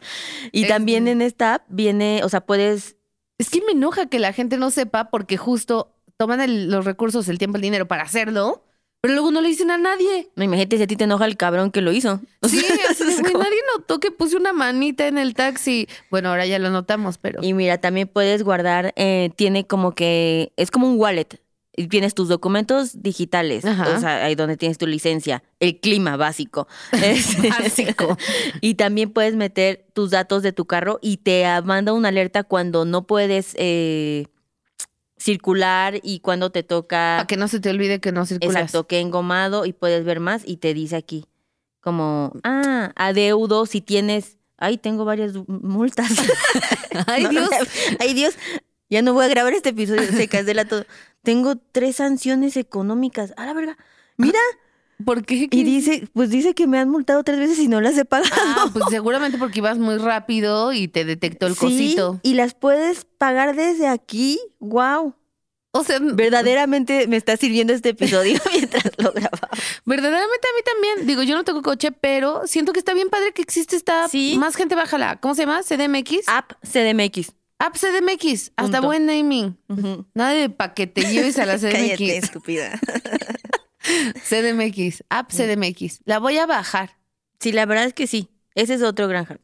Y 0.51 0.67
también 0.67 1.07
en 1.07 1.23
esta 1.23 1.55
app 1.55 1.63
viene, 1.69 2.23
o 2.25 2.29
sea, 2.29 2.41
puedes 2.41 2.97
es 3.39 3.51
que 3.51 3.63
me 3.65 3.71
enoja 3.71 4.07
que 4.07 4.19
la 4.19 4.33
gente 4.33 4.57
no 4.57 4.71
sepa 4.73 5.11
porque 5.11 5.37
justo 5.37 5.95
toman 6.17 6.41
el- 6.41 6.69
los 6.69 6.85
recursos, 6.85 7.29
el 7.29 7.39
tiempo, 7.39 7.57
el 7.57 7.63
dinero 7.63 7.87
para 7.87 8.03
hacerlo, 8.03 8.65
pero 9.01 9.15
luego 9.15 9.31
no 9.31 9.41
le 9.41 9.49
dicen 9.49 9.71
a 9.71 9.79
nadie. 9.79 10.29
No, 10.37 10.45
imagínate 10.45 10.77
si 10.77 10.83
a 10.83 10.87
ti 10.87 10.97
te 10.97 11.05
enoja 11.05 11.25
el 11.25 11.37
cabrón 11.37 11.71
que 11.71 11.81
lo 11.83 11.93
hizo. 11.93 12.21
O 12.41 12.49
Sí, 12.49 12.61
sea, 12.61 12.77
así 12.91 13.05
de, 13.05 13.11
es 13.15 13.21
güey, 13.21 13.33
como- 13.33 13.45
nadie 13.45 13.61
notó 13.77 14.01
que 14.01 14.11
puse 14.11 14.37
una 14.37 14.53
manita 14.53 15.07
en 15.07 15.19
el 15.19 15.35
taxi. 15.35 15.89
Bueno, 16.11 16.31
ahora 16.31 16.47
ya 16.47 16.59
lo 16.59 16.71
notamos, 16.71 17.19
pero... 17.19 17.43
Y 17.43 17.55
mira, 17.55 17.79
también 17.79 18.09
puedes 18.09 18.43
guardar, 18.43 18.93
eh, 18.97 19.31
tiene 19.37 19.67
como 19.67 19.95
que, 19.95 20.53
es 20.57 20.71
como 20.71 20.89
un 20.89 20.99
wallet. 20.99 21.41
Y 21.77 21.87
tienes 21.87 22.13
tus 22.13 22.27
documentos 22.29 23.03
digitales, 23.05 23.65
Ajá. 23.65 23.97
o 23.97 24.01
sea, 24.01 24.25
ahí 24.25 24.35
donde 24.35 24.57
tienes 24.57 24.79
tu 24.79 24.87
licencia, 24.89 25.45
el 25.61 25.79
clima 25.79 26.17
básico. 26.17 26.67
Básico. 26.93 28.19
y 28.61 28.75
también 28.75 29.11
puedes 29.13 29.37
meter 29.37 29.87
tus 29.93 30.11
datos 30.11 30.43
de 30.43 30.53
tu 30.53 30.65
carro 30.67 30.99
y 31.03 31.19
te 31.19 31.45
manda 31.65 31.93
una 31.93 32.09
alerta 32.09 32.43
cuando 32.43 32.85
no 32.85 33.07
puedes 33.07 33.55
eh, 33.59 34.27
circular 35.19 36.01
y 36.03 36.21
cuando 36.21 36.51
te 36.51 36.63
toca, 36.63 37.17
Para 37.19 37.27
que 37.27 37.37
no 37.37 37.49
se 37.49 37.61
te 37.61 37.71
olvide 37.71 38.01
que 38.01 38.13
no 38.13 38.25
circulas. 38.27 38.57
exacto, 38.57 38.87
que 38.87 39.01
engomado 39.01 39.67
y 39.67 39.73
puedes 39.73 40.05
ver 40.05 40.21
más 40.21 40.43
y 40.47 40.57
te 40.59 40.75
dice 40.75 40.97
aquí 40.97 41.27
como, 41.81 42.33
ah, 42.45 42.93
adeudo 42.97 43.65
si 43.65 43.81
tienes, 43.81 44.37
ay, 44.59 44.79
tengo 44.79 45.05
varias 45.05 45.33
multas. 45.47 46.11
Ay, 47.07 47.27
Dios. 47.29 47.49
Ay, 48.01 48.13
Dios. 48.15 48.35
Ya 48.91 49.03
no 49.03 49.13
voy 49.15 49.25
a 49.25 49.29
grabar 49.29 49.53
este 49.53 49.71
episodio, 49.71 50.03
se 50.11 50.29
cancela 50.29 50.65
todo. 50.67 50.85
Tengo 51.23 51.57
tres 51.57 51.97
sanciones 51.97 52.57
económicas. 52.57 53.33
A 53.37 53.47
la 53.47 53.53
verga. 53.53 53.77
Mira, 54.17 54.39
¿Por 55.05 55.25
qué? 55.25 55.49
y 55.51 55.65
dice, 55.65 56.09
pues 56.13 56.29
dice 56.31 56.55
que 56.55 56.67
me 56.67 56.79
han 56.79 56.89
multado 56.91 57.23
tres 57.23 57.39
veces 57.39 57.59
y 57.61 57.69
no 57.69 57.81
las 57.81 57.97
he 57.97 58.05
pagado. 58.05 58.31
Ah, 58.37 58.69
pues 58.73 58.85
seguramente 58.91 59.39
porque 59.39 59.61
ibas 59.61 59.79
muy 59.79 59.97
rápido 59.99 60.73
y 60.73 60.89
te 60.89 61.05
detectó 61.05 61.47
el 61.47 61.55
Sí, 61.55 61.61
cosito. 61.61 62.21
y 62.23 62.35
las 62.35 62.55
puedes 62.55 63.05
pagar 63.19 63.55
desde 63.55 63.87
aquí. 63.89 64.39
Wow. 64.59 65.15
O 65.71 65.85
sea, 65.85 65.99
Verdaderamente 66.01 67.07
me 67.09 67.17
está 67.17 67.37
sirviendo 67.37 67.73
este 67.75 67.91
episodio 67.91 68.41
mientras 68.53 68.85
lo 68.97 69.13
grababa. 69.13 69.49
verdaderamente 69.85 70.49
a 70.49 70.57
mí 70.57 70.63
también. 70.65 71.07
Digo, 71.07 71.23
yo 71.23 71.37
no 71.37 71.45
tengo 71.45 71.63
coche, 71.63 71.93
pero 71.93 72.43
siento 72.47 72.73
que 72.73 72.79
está 72.81 72.95
bien 72.95 73.09
padre 73.11 73.33
que 73.33 73.43
existe 73.43 73.77
esta 73.77 74.05
app. 74.05 74.11
Sí. 74.11 74.35
Más 74.39 74.57
gente 74.57 74.75
bájala. 74.75 75.17
¿Cómo 75.21 75.35
se 75.35 75.43
llama? 75.43 75.63
¿CDMX? 75.63 76.27
App 76.27 76.53
CDMX. 76.63 77.33
App 77.61 77.77
CDMX. 77.77 78.53
Hasta 78.57 78.63
Punto. 78.79 78.83
buen 78.87 79.07
naming. 79.07 79.57
Ujú. 79.69 80.07
Nada 80.15 80.31
de 80.33 80.49
pa' 80.49 80.75
que 80.75 80.87
te 80.87 81.03
lleves 81.03 81.39
a 81.39 81.45
la 81.47 81.59
Cállate, 81.61 81.97
CDMX. 81.97 82.25
estúpida. 82.25 82.81
CDMX. 84.23 85.05
App 85.09 85.31
CDMX. 85.33 86.01
La 86.05 86.19
voy 86.19 86.39
a 86.39 86.47
bajar. 86.47 86.99
Sí, 87.41 87.53
la 87.53 87.67
verdad 87.67 87.85
es 87.85 87.95
que 87.95 88.07
sí. 88.07 88.29
Ese 88.55 88.75
es 88.75 88.83
otro 88.83 89.09
gran 89.09 89.25
hack. 89.25 89.41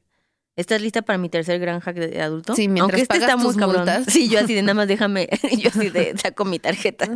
¿Estás 0.56 0.80
lista 0.80 1.02
para 1.02 1.18
mi 1.18 1.28
tercer 1.28 1.58
gran 1.58 1.80
hack 1.80 1.96
de 1.96 2.22
adulto? 2.22 2.54
Sí, 2.54 2.68
mientras 2.68 2.82
Aunque 2.82 3.02
este 3.02 3.08
pagas 3.14 3.22
está 3.28 3.36
muy 3.36 3.46
tus 3.46 3.56
cabrón. 3.56 3.76
multas. 3.78 4.04
Sí, 4.12 4.28
yo 4.28 4.38
así 4.38 4.54
de 4.54 4.62
nada 4.62 4.74
más 4.74 4.88
déjame, 4.88 5.28
yo 5.58 5.70
así 5.70 5.88
de 5.90 6.16
saco 6.22 6.44
mi 6.44 6.58
tarjeta. 6.58 7.08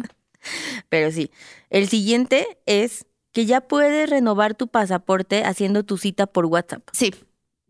Pero 0.88 1.10
sí. 1.12 1.30
El 1.70 1.88
siguiente 1.88 2.58
es 2.66 3.06
que 3.32 3.46
ya 3.46 3.60
puedes 3.60 4.08
renovar 4.10 4.54
tu 4.54 4.68
pasaporte 4.68 5.44
haciendo 5.44 5.84
tu 5.84 5.98
cita 5.98 6.26
por 6.26 6.46
WhatsApp. 6.46 6.82
Sí, 6.92 7.14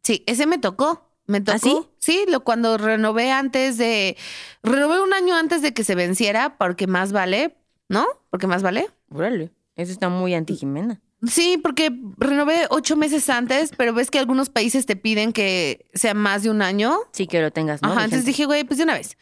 sí, 0.03 0.23
ese 0.27 0.47
me 0.47 0.59
tocó. 0.59 1.07
Me 1.27 1.43
tocó. 1.43 1.57
¿Ah, 1.57 1.59
sí? 1.59 1.77
Sí, 1.99 2.25
lo 2.29 2.41
cuando 2.45 2.79
renové 2.79 3.31
antes 3.31 3.77
de. 3.77 4.17
Renové 4.63 5.03
un 5.03 5.13
año 5.13 5.35
antes 5.37 5.61
de 5.61 5.75
que 5.75 5.85
se 5.85 5.95
venciera, 5.95 6.57
porque 6.57 6.87
más 6.87 7.13
vale, 7.13 7.57
¿no? 7.91 8.07
Porque 8.31 8.47
más 8.47 8.63
vale. 8.63 8.89
Órale. 9.11 9.51
Eso 9.77 9.93
está 9.93 10.09
muy 10.09 10.35
anti-Jimena. 10.35 11.01
Sí, 11.27 11.59
porque 11.61 11.91
renové 12.17 12.67
ocho 12.71 12.97
meses 12.97 13.29
antes, 13.29 13.73
pero 13.77 13.93
ves 13.93 14.11
que 14.11 14.19
algunos 14.19 14.51
países 14.51 14.87
te 14.87 14.95
piden 14.95 15.33
que 15.33 15.89
sea 15.95 16.15
más 16.15 16.45
de 16.45 16.51
un 16.51 16.63
año. 16.63 16.97
Sí, 17.13 17.27
que 17.27 17.41
lo 17.41 17.51
tengas, 17.51 17.83
¿no? 17.83 17.91
Ajá, 17.91 18.05
entonces 18.05 18.25
dije, 18.25 18.45
güey, 18.47 18.65
pues 18.65 18.79
de 18.79 18.85
una 18.85 18.95
vez. 18.95 19.17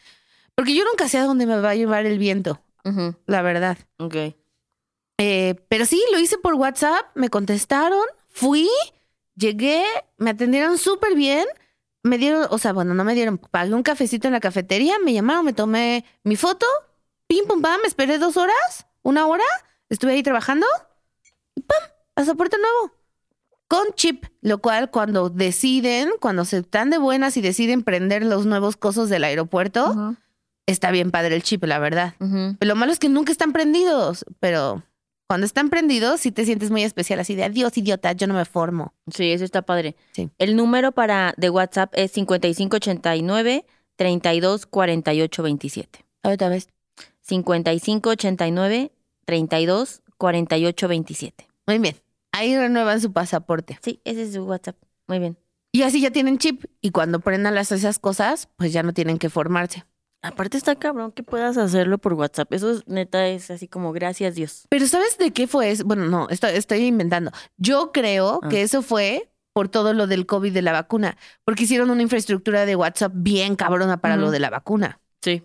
Porque 0.53 0.75
yo 0.75 0.83
nunca 0.85 1.07
sé 1.09 1.17
a 1.17 1.25
dónde 1.25 1.45
me 1.45 1.59
va 1.59 1.71
a 1.71 1.75
llevar 1.75 2.05
el 2.05 2.19
viento, 2.19 2.61
la 3.25 3.41
verdad. 3.41 3.77
Ok. 3.97 4.15
Eh, 5.19 5.55
pero 5.69 5.85
sí, 5.85 6.01
lo 6.11 6.19
hice 6.19 6.37
por 6.37 6.53
WhatsApp, 6.53 7.05
me 7.15 7.29
contestaron, 7.29 8.03
fui, 8.29 8.69
llegué, 9.35 9.83
me 10.17 10.29
atendieron 10.29 10.77
súper 10.77 11.15
bien, 11.15 11.45
me 12.03 12.19
dieron, 12.19 12.45
o 12.51 12.57
sea, 12.59 12.73
bueno, 12.73 12.93
no 12.93 13.03
me 13.03 13.15
dieron, 13.15 13.39
pagué 13.39 13.73
un 13.73 13.83
cafecito 13.83 14.27
en 14.27 14.33
la 14.33 14.39
cafetería, 14.39 14.99
me 14.99 15.13
llamaron, 15.13 15.45
me 15.45 15.53
tomé 15.53 16.05
mi 16.23 16.35
foto, 16.35 16.67
pim, 17.25 17.45
pum, 17.47 17.61
pam, 17.61 17.81
me 17.81 17.87
esperé 17.87 18.19
dos 18.19 18.37
horas, 18.37 18.85
una 19.01 19.25
hora, 19.25 19.43
estuve 19.89 20.13
ahí 20.13 20.23
trabajando 20.23 20.65
y 21.55 21.61
pam, 21.61 21.77
pasaporte 22.13 22.57
nuevo. 22.57 22.93
Con 23.67 23.85
chip, 23.95 24.25
lo 24.41 24.59
cual 24.59 24.89
cuando 24.91 25.29
deciden, 25.29 26.09
cuando 26.21 26.45
se 26.45 26.59
están 26.59 26.89
de 26.89 26.97
buenas 26.97 27.35
y 27.35 27.41
deciden 27.41 27.83
prender 27.83 28.23
los 28.23 28.45
nuevos 28.45 28.77
cosos 28.77 29.09
del 29.09 29.25
aeropuerto, 29.25 30.15
está 30.65 30.91
bien 30.91 31.11
padre 31.11 31.35
el 31.35 31.43
chip, 31.43 31.65
la 31.65 31.79
verdad. 31.79 32.15
ujú. 32.19 32.55
Lo 32.61 32.75
malo 32.75 32.93
es 32.93 32.99
que 32.99 33.09
nunca 33.09 33.33
están 33.33 33.51
prendidos, 33.51 34.23
pero 34.39 34.83
cuando 35.27 35.45
están 35.45 35.69
prendidos 35.69 36.21
sí 36.21 36.31
te 36.31 36.45
sientes 36.45 36.71
muy 36.71 36.83
especial, 36.83 37.19
así 37.19 37.35
de 37.35 37.43
adiós, 37.43 37.77
idiota, 37.77 38.13
yo 38.13 38.27
no 38.27 38.33
me 38.33 38.45
formo. 38.45 38.93
Sí, 39.13 39.33
eso 39.33 39.43
está 39.43 39.63
padre. 39.63 39.97
Sí. 40.13 40.29
El 40.37 40.55
número 40.55 40.93
para 40.93 41.33
de 41.35 41.49
WhatsApp 41.49 41.91
es 41.93 42.13
5589 42.13 43.65
324827. 43.97 46.05
Otra 46.23 46.47
vez. 46.47 46.69
5589 47.21 48.91
324827. 49.27 51.33
Muy 51.67 51.79
bien. 51.79 51.95
Ahí 52.31 52.57
renuevan 52.57 53.01
su 53.01 53.11
pasaporte. 53.13 53.77
Sí, 53.81 54.01
ese 54.05 54.23
es 54.23 54.33
su 54.33 54.43
WhatsApp. 54.45 54.77
Muy 55.07 55.19
bien. 55.19 55.37
Y 55.71 55.83
así 55.83 56.01
ya 56.01 56.11
tienen 56.11 56.37
chip. 56.37 56.65
Y 56.81 56.91
cuando 56.91 57.19
prendan 57.19 57.55
las, 57.55 57.71
esas 57.71 57.99
cosas, 57.99 58.49
pues 58.57 58.73
ya 58.73 58.83
no 58.83 58.93
tienen 58.93 59.17
que 59.17 59.29
formarse. 59.29 59.85
Aparte 60.23 60.57
está 60.57 60.75
cabrón 60.75 61.11
que 61.11 61.23
puedas 61.23 61.57
hacerlo 61.57 61.99
por 61.99 62.13
WhatsApp. 62.13 62.51
Eso 62.53 62.71
es, 62.71 62.87
neta 62.87 63.27
es 63.27 63.51
así 63.51 63.67
como 63.67 63.91
gracias 63.93 64.35
Dios. 64.35 64.65
Pero 64.69 64.87
¿sabes 64.87 65.17
de 65.17 65.31
qué 65.31 65.47
fue 65.47 65.69
eso? 65.71 65.83
Bueno, 65.85 66.05
no, 66.07 66.27
estoy, 66.29 66.51
estoy 66.55 66.85
inventando. 66.85 67.31
Yo 67.57 67.91
creo 67.91 68.39
Ah. 68.43 68.49
que 68.49 68.61
eso 68.63 68.81
fue 68.81 69.29
por 69.53 69.69
todo 69.69 69.93
lo 69.93 70.07
del 70.07 70.25
COVID 70.25 70.53
de 70.53 70.61
la 70.61 70.71
vacuna. 70.71 71.17
Porque 71.45 71.63
hicieron 71.63 71.89
una 71.91 72.01
infraestructura 72.01 72.65
de 72.65 72.75
WhatsApp 72.75 73.11
bien 73.15 73.55
cabrona 73.55 74.01
para 74.01 74.17
lo 74.17 74.31
de 74.31 74.39
la 74.39 74.49
vacuna. 74.49 74.99
Sí. 75.21 75.43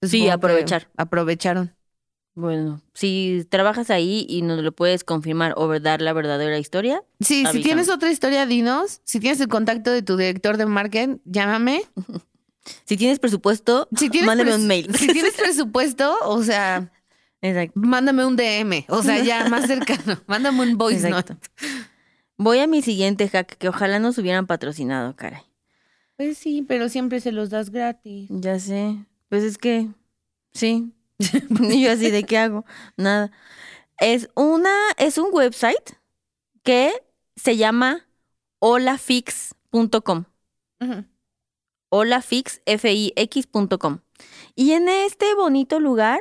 Entonces, 0.00 0.20
Sí, 0.20 0.28
aprovechar. 0.28 0.88
Aprovecharon. 0.96 1.74
Bueno, 2.36 2.80
si 2.94 3.46
trabajas 3.48 3.90
ahí 3.90 4.26
y 4.28 4.42
nos 4.42 4.60
lo 4.60 4.72
puedes 4.72 5.04
confirmar 5.04 5.54
o 5.56 5.78
dar 5.78 6.00
la 6.02 6.12
verdadera 6.12 6.58
historia, 6.58 7.02
Sí, 7.20 7.44
si 7.52 7.60
tienes 7.62 7.88
otra 7.88 8.10
historia, 8.10 8.44
dinos. 8.44 9.00
Si 9.04 9.20
tienes 9.20 9.40
el 9.40 9.48
contacto 9.48 9.90
de 9.92 10.02
tu 10.02 10.16
director 10.16 10.56
de 10.56 10.66
marketing, 10.66 11.18
llámame. 11.24 11.82
si 12.84 12.96
tienes 12.96 13.20
presupuesto, 13.20 13.88
Si 13.96 14.10
tienes 14.10 14.26
mándame 14.26 14.50
pres- 14.50 14.56
un 14.56 14.66
mail. 14.66 14.94
Si 14.96 15.06
tienes 15.06 15.34
presupuesto, 15.34 16.16
o 16.24 16.42
sea, 16.42 16.90
Exacto. 17.40 17.72
mándame 17.78 18.26
un 18.26 18.34
DM. 18.36 18.84
O 18.88 19.02
sea, 19.02 19.22
ya 19.22 19.48
más 19.48 19.66
cercano. 19.68 20.20
Mándame 20.26 20.62
un 20.62 20.76
voice 20.76 21.08
note. 21.08 21.36
Voy 22.36 22.58
a 22.58 22.66
mi 22.66 22.82
siguiente 22.82 23.28
hack, 23.28 23.56
que 23.58 23.68
ojalá 23.68 24.00
nos 24.00 24.18
hubieran 24.18 24.48
patrocinado, 24.48 25.14
caray. 25.14 25.42
Pues 26.16 26.36
sí, 26.38 26.64
pero 26.66 26.88
siempre 26.88 27.20
se 27.20 27.30
los 27.30 27.48
das 27.50 27.70
gratis. 27.70 28.26
Ya 28.30 28.58
sé. 28.58 28.96
Pues 29.28 29.44
es 29.44 29.56
que, 29.56 29.88
sí. 30.52 30.90
y 31.18 31.82
yo 31.82 31.92
así, 31.92 32.10
¿de 32.10 32.24
qué 32.24 32.38
hago? 32.38 32.64
Nada. 32.96 33.30
Es 33.98 34.28
una, 34.34 34.74
es 34.98 35.18
un 35.18 35.28
website 35.32 35.92
que 36.62 36.92
se 37.36 37.56
llama 37.56 38.06
holafix.com. 38.58 40.24
Ujú. 40.80 41.04
holafix.com. 41.90 43.98
Y 44.54 44.72
en 44.72 44.88
este 44.88 45.34
bonito 45.34 45.80
lugar 45.80 46.20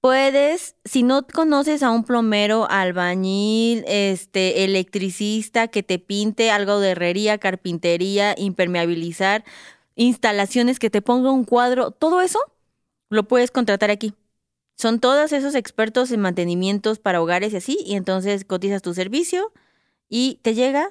puedes, 0.00 0.76
si 0.84 1.02
no 1.02 1.26
conoces 1.26 1.82
a 1.82 1.90
un 1.90 2.04
plomero, 2.04 2.68
albañil, 2.70 3.84
este, 3.86 4.64
electricista 4.64 5.68
que 5.68 5.82
te 5.82 5.98
pinte 5.98 6.50
algo 6.50 6.80
de 6.80 6.90
herrería, 6.90 7.38
carpintería, 7.38 8.34
impermeabilizar, 8.36 9.44
instalaciones 9.96 10.78
que 10.78 10.90
te 10.90 11.02
ponga 11.02 11.30
un 11.30 11.44
cuadro, 11.44 11.90
todo 11.90 12.20
eso 12.20 12.38
lo 13.14 13.24
puedes 13.24 13.50
contratar 13.50 13.90
aquí. 13.90 14.14
Son 14.76 14.98
todos 15.00 15.32
esos 15.32 15.54
expertos 15.54 16.10
en 16.10 16.20
mantenimientos 16.20 16.98
para 16.98 17.22
hogares 17.22 17.52
y 17.52 17.56
así, 17.56 17.78
y 17.84 17.94
entonces 17.94 18.44
cotizas 18.44 18.82
tu 18.82 18.92
servicio 18.94 19.52
y 20.08 20.40
te 20.42 20.54
llega. 20.54 20.90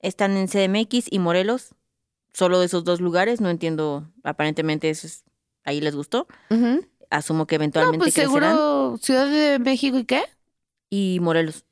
Están 0.00 0.36
en 0.36 0.48
CDMX 0.48 1.06
y 1.10 1.18
Morelos, 1.18 1.74
solo 2.32 2.58
de 2.58 2.66
esos 2.66 2.84
dos 2.84 3.00
lugares, 3.00 3.40
no 3.40 3.50
entiendo, 3.50 4.10
aparentemente 4.24 4.88
eso 4.90 5.06
es, 5.06 5.24
ahí 5.64 5.80
les 5.80 5.94
gustó. 5.94 6.26
Asumo 7.10 7.46
que 7.46 7.56
No, 7.58 7.62
eventualmente 7.64 7.98
pues 7.98 8.14
crecerán. 8.14 8.32
seguro 8.56 8.98
Ciudad 9.02 9.26
de 9.28 9.58
México 9.58 9.98
y 9.98 10.04
qué? 10.04 10.22
Y 10.88 11.18
Morelos. 11.20 11.64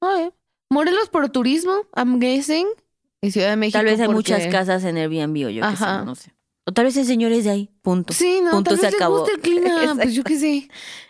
Ay, 0.00 0.30
Morelos 0.70 1.08
por 1.08 1.28
turismo, 1.30 1.86
I'm 1.96 2.18
guessing. 2.20 2.66
Y 3.22 3.30
Ciudad 3.30 3.50
de 3.50 3.56
México. 3.56 3.78
Tal 3.78 3.86
vez 3.86 3.98
hay 4.00 4.06
porque- 4.06 4.14
muchas 4.16 4.46
casas 4.48 4.84
en 4.84 4.96
Airbnb 4.98 5.46
o 5.46 5.50
yo 5.50 5.62
qué 5.68 5.76
sé, 5.76 5.84
no 6.04 6.14
sé. 6.14 6.32
O 6.68 6.72
tal 6.72 6.84
vez 6.86 6.96
el 6.96 7.06
señor 7.06 7.30
es 7.32 7.44
de 7.44 7.50
ahí, 7.50 7.70
punto. 7.82 8.12
Sí, 8.12 8.40
no, 8.42 8.50
Punto, 8.50 8.70
tal 8.70 8.78
se 8.80 8.86
vez 8.86 8.94
acabó. 8.96 9.20
gusta 9.20 9.34
el 9.34 9.40
clima. 9.40 9.94
Pues 9.96 10.14
yo 10.14 10.24
qué 10.24 10.38
sé. 10.38 10.68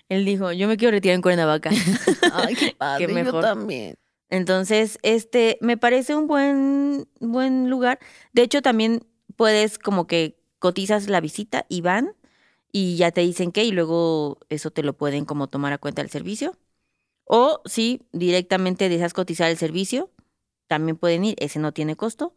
Él 0.09 0.25
dijo, 0.25 0.53
yo 0.53 0.69
me 0.69 0.77
quiero 0.77 0.93
retirar 0.93 1.15
en 1.17 1.23
Cuernavaca. 1.23 1.71
Ay, 2.35 2.55
qué 2.55 2.75
padre. 2.79 3.07
Qué 3.07 3.13
Yo 3.13 3.15
mejor. 3.15 3.43
también. 3.43 3.95
Entonces, 4.29 4.99
este, 5.03 5.57
me 5.63 5.77
parece 5.77 6.15
un 6.15 6.27
buen, 6.27 7.09
buen 7.21 7.71
lugar. 7.71 7.99
De 8.33 8.43
hecho, 8.43 8.61
también 8.61 9.07
puedes 9.37 9.79
como 9.79 10.07
que 10.07 10.39
cotizas 10.59 11.09
la 11.09 11.21
visita 11.21 11.65
y 11.69 11.81
van 11.81 12.15
y 12.73 12.97
ya 12.97 13.11
te 13.11 13.23
dicen 13.23 13.51
qué 13.53 13.65
y 13.65 13.71
luego 13.73 14.39
eso 14.51 14.71
te 14.71 14.83
lo 14.83 14.95
pueden 14.97 15.25
como 15.25 15.47
tomar 15.49 15.73
a 15.73 15.79
cuenta 15.79 16.03
del 16.03 16.11
servicio. 16.11 16.57
O 17.25 17.63
si 17.65 18.03
directamente 18.13 18.89
deseas 18.89 19.15
cotizar 19.15 19.51
el 19.51 19.57
servicio, 19.57 20.11
también 20.69 20.97
pueden 20.97 21.25
ir, 21.25 21.37
ese 21.39 21.59
no 21.61 21.73
tiene 21.73 21.97
costo. 21.97 22.35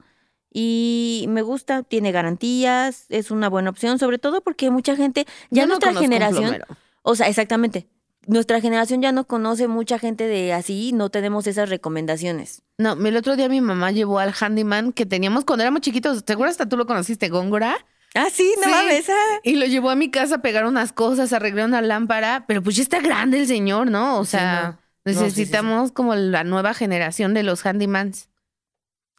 Y 0.51 1.25
me 1.29 1.41
gusta, 1.41 1.83
tiene 1.83 2.11
garantías, 2.11 3.05
es 3.09 3.31
una 3.31 3.49
buena 3.49 3.69
opción, 3.69 3.99
sobre 3.99 4.17
todo 4.17 4.41
porque 4.41 4.71
mucha 4.71 4.95
gente, 4.95 5.25
ya 5.51 5.63
Yo 5.63 5.67
nuestra 5.67 5.93
generación, 5.93 6.63
o 7.03 7.15
sea, 7.15 7.27
exactamente, 7.27 7.87
nuestra 8.25 8.61
generación 8.61 9.01
ya 9.01 9.11
no 9.11 9.25
conoce 9.25 9.67
mucha 9.67 9.99
gente 9.99 10.27
de 10.27 10.53
así, 10.53 10.91
no 10.93 11.09
tenemos 11.09 11.47
esas 11.47 11.69
recomendaciones. 11.69 12.61
No, 12.77 12.93
el 12.93 13.17
otro 13.17 13.35
día 13.35 13.49
mi 13.49 13.61
mamá 13.61 13.91
llevó 13.91 14.19
al 14.19 14.33
handyman 14.39 14.91
que 14.91 15.05
teníamos 15.05 15.45
cuando 15.45 15.63
éramos 15.63 15.81
chiquitos. 15.81 16.23
¿Seguro 16.25 16.49
hasta 16.49 16.67
tú 16.67 16.77
lo 16.77 16.85
conociste, 16.85 17.29
Góngora? 17.29 17.77
Ah, 18.15 18.27
sí, 18.31 18.51
no 18.57 18.63
Sí. 18.63 18.69
mames, 18.69 19.09
ah. 19.09 19.39
Y 19.43 19.55
lo 19.55 19.65
llevó 19.65 19.89
a 19.89 19.95
mi 19.95 20.09
casa 20.09 20.35
a 20.35 20.41
pegar 20.41 20.65
unas 20.65 20.93
cosas, 20.93 21.33
a 21.33 21.35
arreglar 21.35 21.67
una 21.67 21.81
lámpara. 21.81 22.45
Pero 22.47 22.63
pues 22.63 22.75
ya 22.75 22.83
está 22.83 22.99
grande 23.01 23.39
el 23.39 23.47
señor, 23.47 23.89
¿no? 23.91 24.17
O 24.19 24.25
sea. 24.25 24.79
No, 25.05 25.13
sí. 25.13 25.19
necesitamos 25.19 25.91
como 25.91 26.15
la 26.15 26.43
nueva 26.43 26.73
generación 26.73 27.33
de 27.33 27.43
los 27.43 27.65
handymans. 27.65 28.28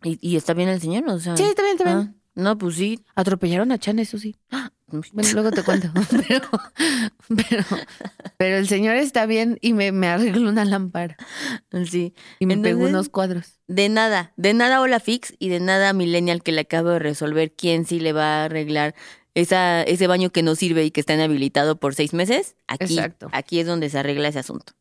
¿Y, 0.03 0.19
y 0.21 0.37
está 0.37 0.55
bien 0.55 0.69
el 0.69 0.81
señor? 0.81 1.09
O 1.09 1.19
sea, 1.19 1.37
Sí, 1.37 1.43
está 1.45 1.63
bien, 1.63 1.77
está 1.77 1.85
bien. 1.85 2.15
ah, 2.15 2.15
no, 2.35 2.57
pues 2.59 2.77
sí. 2.77 3.05
Atropellaron 3.15 3.73
a 3.73 3.79
Chan, 3.79 3.99
eso 3.99 4.19
sí. 4.19 4.37
Bueno, 5.13 5.29
luego 5.35 5.53
te 5.53 5.63
cuento. 5.63 5.89
pero, 6.29 6.49
pero, 7.29 7.65
pero 8.37 8.57
el 8.57 8.67
señor 8.67 8.97
está 8.97 9.25
bien 9.25 9.57
y 9.61 9.73
me, 9.73 9.93
me 9.93 10.09
arregló 10.09 10.49
una 10.49 10.65
lámpara 10.65 11.17
Sí. 11.89 12.13
y 12.41 12.47
me 12.47 12.55
pegó 12.57 12.81
Entonces- 12.81 12.89
unos 12.91 13.09
cuadros. 13.09 13.61
De 13.69 13.89
nada, 13.89 14.33
de 14.37 14.53
nada 14.53 14.81
Hola 14.81 14.99
Fix 14.99 15.33
y 15.39 15.49
de 15.49 15.61
nada 15.61 15.93
Millennial 15.93 16.43
que 16.43 16.51
le 16.51 16.63
acabo 16.63 16.89
de 16.89 16.99
resolver 16.99 17.53
quién 17.53 17.85
sí 17.87 18.01
le 18.01 18.13
va 18.13 18.41
a 18.43 18.45
arreglar 18.47 18.97
esa, 19.35 19.85
ese 19.85 20.09
baño 20.09 20.31
que 20.31 20.43
no 20.43 20.57
sirve 20.57 20.85
y 20.85 20.91
que 20.91 20.99
está 20.99 21.15
inhabilitado 21.15 21.79
por 21.79 21.95
seis 21.95 22.13
meses. 22.13 22.57
Aquí, 22.67 22.95
Exacto. 22.99 23.29
aquí 23.31 23.61
es 23.61 23.69
donde 23.69 23.91
se 23.91 23.99
arregla 24.01 24.27
ese 24.27 24.41
asunto. 24.41 24.73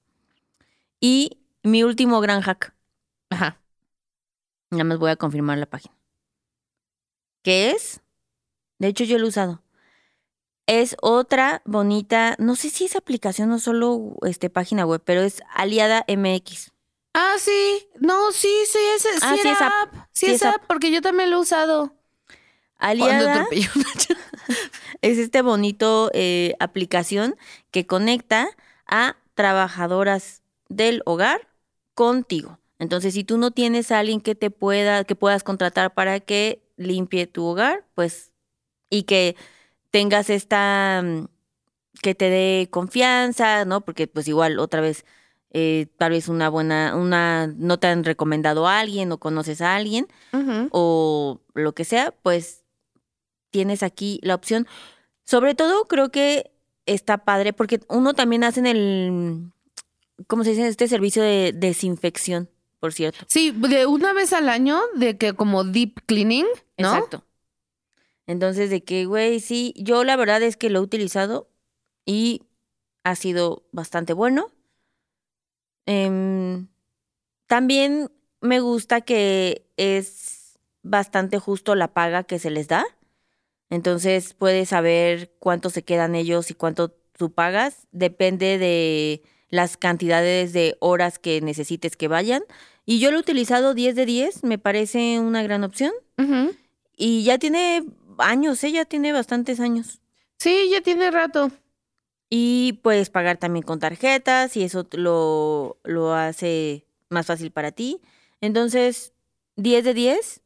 Y 1.00 1.38
mi 1.62 1.84
último 1.84 2.20
gran 2.20 2.42
hack, 2.42 2.74
Ajá. 3.30 3.60
Nada 4.72 4.84
más 4.84 4.98
voy 5.00 5.12
a 5.12 5.16
confirmar 5.16 5.58
la 5.58 5.66
página. 5.66 5.96
¿Qué 7.44 7.72
es? 7.72 8.02
De 8.80 8.88
hecho, 8.88 9.04
yo 9.04 9.18
lo 9.18 9.26
he 9.26 9.30
usado. 9.30 9.62
Es 10.68 10.96
otra 11.02 11.62
bonita, 11.66 12.36
no 12.38 12.56
sé 12.56 12.70
si 12.70 12.86
es 12.86 12.96
aplicación 12.96 13.52
o 13.52 13.60
solo 13.60 14.16
este, 14.22 14.50
página 14.50 14.86
web, 14.86 15.02
pero 15.04 15.22
es 15.22 15.42
Aliada 15.54 16.06
MX. 16.08 16.72
Ah, 17.14 17.34
sí. 17.40 17.88
No, 18.00 18.32
sí, 18.32 18.54
sí, 18.72 18.78
es, 18.96 19.02
sí, 19.02 19.10
Ah, 19.22 19.36
sí 19.42 19.48
es 19.48 19.62
app. 19.62 19.74
app. 19.82 19.94
Sí, 20.12 20.26
Sí 20.28 20.32
es 20.34 20.44
app. 20.44 20.56
app, 20.58 20.68
porque 20.68 20.92
yo 20.92 21.02
también 21.02 21.32
lo 21.32 21.38
he 21.38 21.40
usado. 21.40 21.96
Aliada 22.78 23.48
es 25.02 25.18
este 25.18 25.42
bonito 25.42 26.12
eh, 26.14 26.54
aplicación 26.60 27.36
que 27.72 27.86
conecta 27.88 28.48
a 28.86 29.18
trabajadoras 29.34 30.44
del 30.70 31.02
hogar 31.06 31.48
contigo. 31.94 32.59
Entonces, 32.80 33.14
si 33.14 33.24
tú 33.24 33.38
no 33.38 33.52
tienes 33.52 33.92
a 33.92 34.00
alguien 34.00 34.22
que 34.22 34.36
te 34.36 34.52
pueda, 34.52 35.04
que 35.04 35.16
puedas 35.16 35.44
contratar 35.44 35.94
para 35.94 36.20
que 36.20 36.64
limpie 36.78 37.28
tu 37.28 37.46
hogar, 37.46 37.86
pues, 37.94 38.32
y 38.90 39.04
que 39.04 39.36
tengas 39.92 40.30
esta, 40.30 41.02
mm, 41.04 41.28
que 42.02 42.16
te 42.16 42.30
dé 42.30 42.68
confianza, 42.72 43.66
¿no? 43.66 43.82
Porque 43.82 44.08
pues 44.08 44.28
igual 44.28 44.60
otra 44.60 44.82
vez, 44.82 45.06
eh, 45.52 45.88
tal 45.98 46.12
vez 46.12 46.30
una 46.30 46.50
buena, 46.50 46.96
una, 46.96 47.48
no 47.48 47.80
te 47.80 47.88
han 47.88 48.04
recomendado 48.04 48.68
a 48.68 48.80
alguien 48.80 49.12
o 49.12 49.20
conoces 49.20 49.62
a 49.62 49.76
alguien 49.76 50.08
o 50.72 51.42
lo 51.54 51.74
que 51.74 51.86
sea, 51.86 52.14
pues 52.24 52.64
tienes 53.52 53.84
aquí 53.84 54.20
la 54.24 54.36
opción. 54.36 54.68
Sobre 55.24 55.56
todo 55.56 55.88
creo 55.88 56.10
que 56.12 56.52
está 56.86 57.20
padre 57.20 57.54
porque 57.54 57.80
uno 57.90 58.14
también 58.14 58.44
hace 58.44 58.60
en 58.62 58.68
el, 58.68 59.52
¿cómo 60.28 60.44
se 60.44 60.52
dice? 60.52 60.68
Este 60.68 60.88
servicio 60.88 61.22
de 61.24 61.54
desinfección, 61.56 62.50
por 62.80 62.94
cierto. 62.94 63.26
Sí, 63.28 63.52
de 63.52 63.86
una 63.86 64.14
vez 64.14 64.34
al 64.34 64.50
año, 64.50 64.80
de 64.96 65.18
que 65.18 65.34
como 65.34 65.64
deep 65.64 66.02
cleaning, 66.06 66.46
¿no? 66.78 66.94
Exacto. 66.94 67.26
Entonces, 68.26 68.70
de 68.70 68.84
que, 68.84 69.06
güey, 69.06 69.40
sí, 69.40 69.74
yo 69.76 70.04
la 70.04 70.16
verdad 70.16 70.42
es 70.44 70.56
que 70.56 70.70
lo 70.70 70.80
he 70.80 70.84
utilizado 70.84 71.50
y 72.06 72.44
ha 73.04 73.16
sido 73.16 73.64
bastante 73.72 74.14
bueno. 74.14 74.52
Em, 75.86 76.68
también 77.48 78.12
me 78.42 78.60
gusta 78.60 79.02
que 79.02 79.68
es 79.78 80.60
bastante 80.84 81.40
justo 81.40 81.76
la 81.76 81.94
paga 81.94 82.24
que 82.24 82.40
se 82.40 82.52
les 82.52 82.68
da. 82.68 82.86
Entonces 83.70 84.34
puedes 84.34 84.70
saber 84.70 85.34
cuánto 85.40 85.70
se 85.70 85.84
quedan 85.84 86.16
ellos 86.16 86.52
y 86.52 86.54
cuánto 86.54 86.90
tú 87.18 87.32
pagas. 87.32 87.88
Depende 87.92 88.58
de 88.58 89.24
las 89.50 89.78
cantidades 89.78 90.54
de 90.54 90.76
horas 90.80 91.20
que 91.20 91.42
necesites 91.42 91.96
que 91.96 92.08
vayan. 92.08 92.44
Y 92.86 93.00
yo 93.00 93.12
lo 93.12 93.18
he 93.18 93.22
utilizado 93.22 93.74
10 93.74 93.96
de 93.96 94.06
10, 94.06 94.44
me 94.44 94.58
parece 94.58 95.20
una 95.20 95.44
gran 95.44 95.64
opción. 95.64 95.94
Y 96.98 97.24
ya 97.24 97.38
tiene 97.38 97.86
años, 98.18 98.64
¿eh? 98.64 98.72
ya 98.72 98.86
tiene 98.86 99.14
bastantes 99.14 99.60
años. 99.60 100.02
Sí, 100.38 100.70
ya 100.72 100.82
tiene 100.82 101.12
rato. 101.12 101.52
Y 102.30 102.80
puedes 102.84 103.10
pagar 103.10 103.38
también 103.38 103.64
con 103.64 103.80
tarjetas 103.80 104.56
y 104.58 104.64
eso 104.64 104.88
lo, 104.92 105.78
lo 105.84 106.14
hace 106.14 106.86
más 107.10 107.26
fácil 107.26 107.52
para 107.52 107.72
ti. 107.72 108.02
Entonces, 108.42 109.14
10 109.56 109.84
de 109.84 109.94
10, 109.94 110.42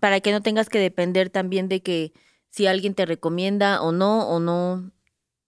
para 0.00 0.20
que 0.20 0.32
no 0.32 0.42
tengas 0.42 0.68
que 0.68 0.78
depender 0.78 1.30
también 1.30 1.68
de 1.68 1.82
que 1.82 2.12
si 2.50 2.66
alguien 2.66 2.94
te 2.94 3.06
recomienda 3.06 3.82
o 3.82 3.92
no, 3.92 4.28
o 4.28 4.40
no, 4.40 4.90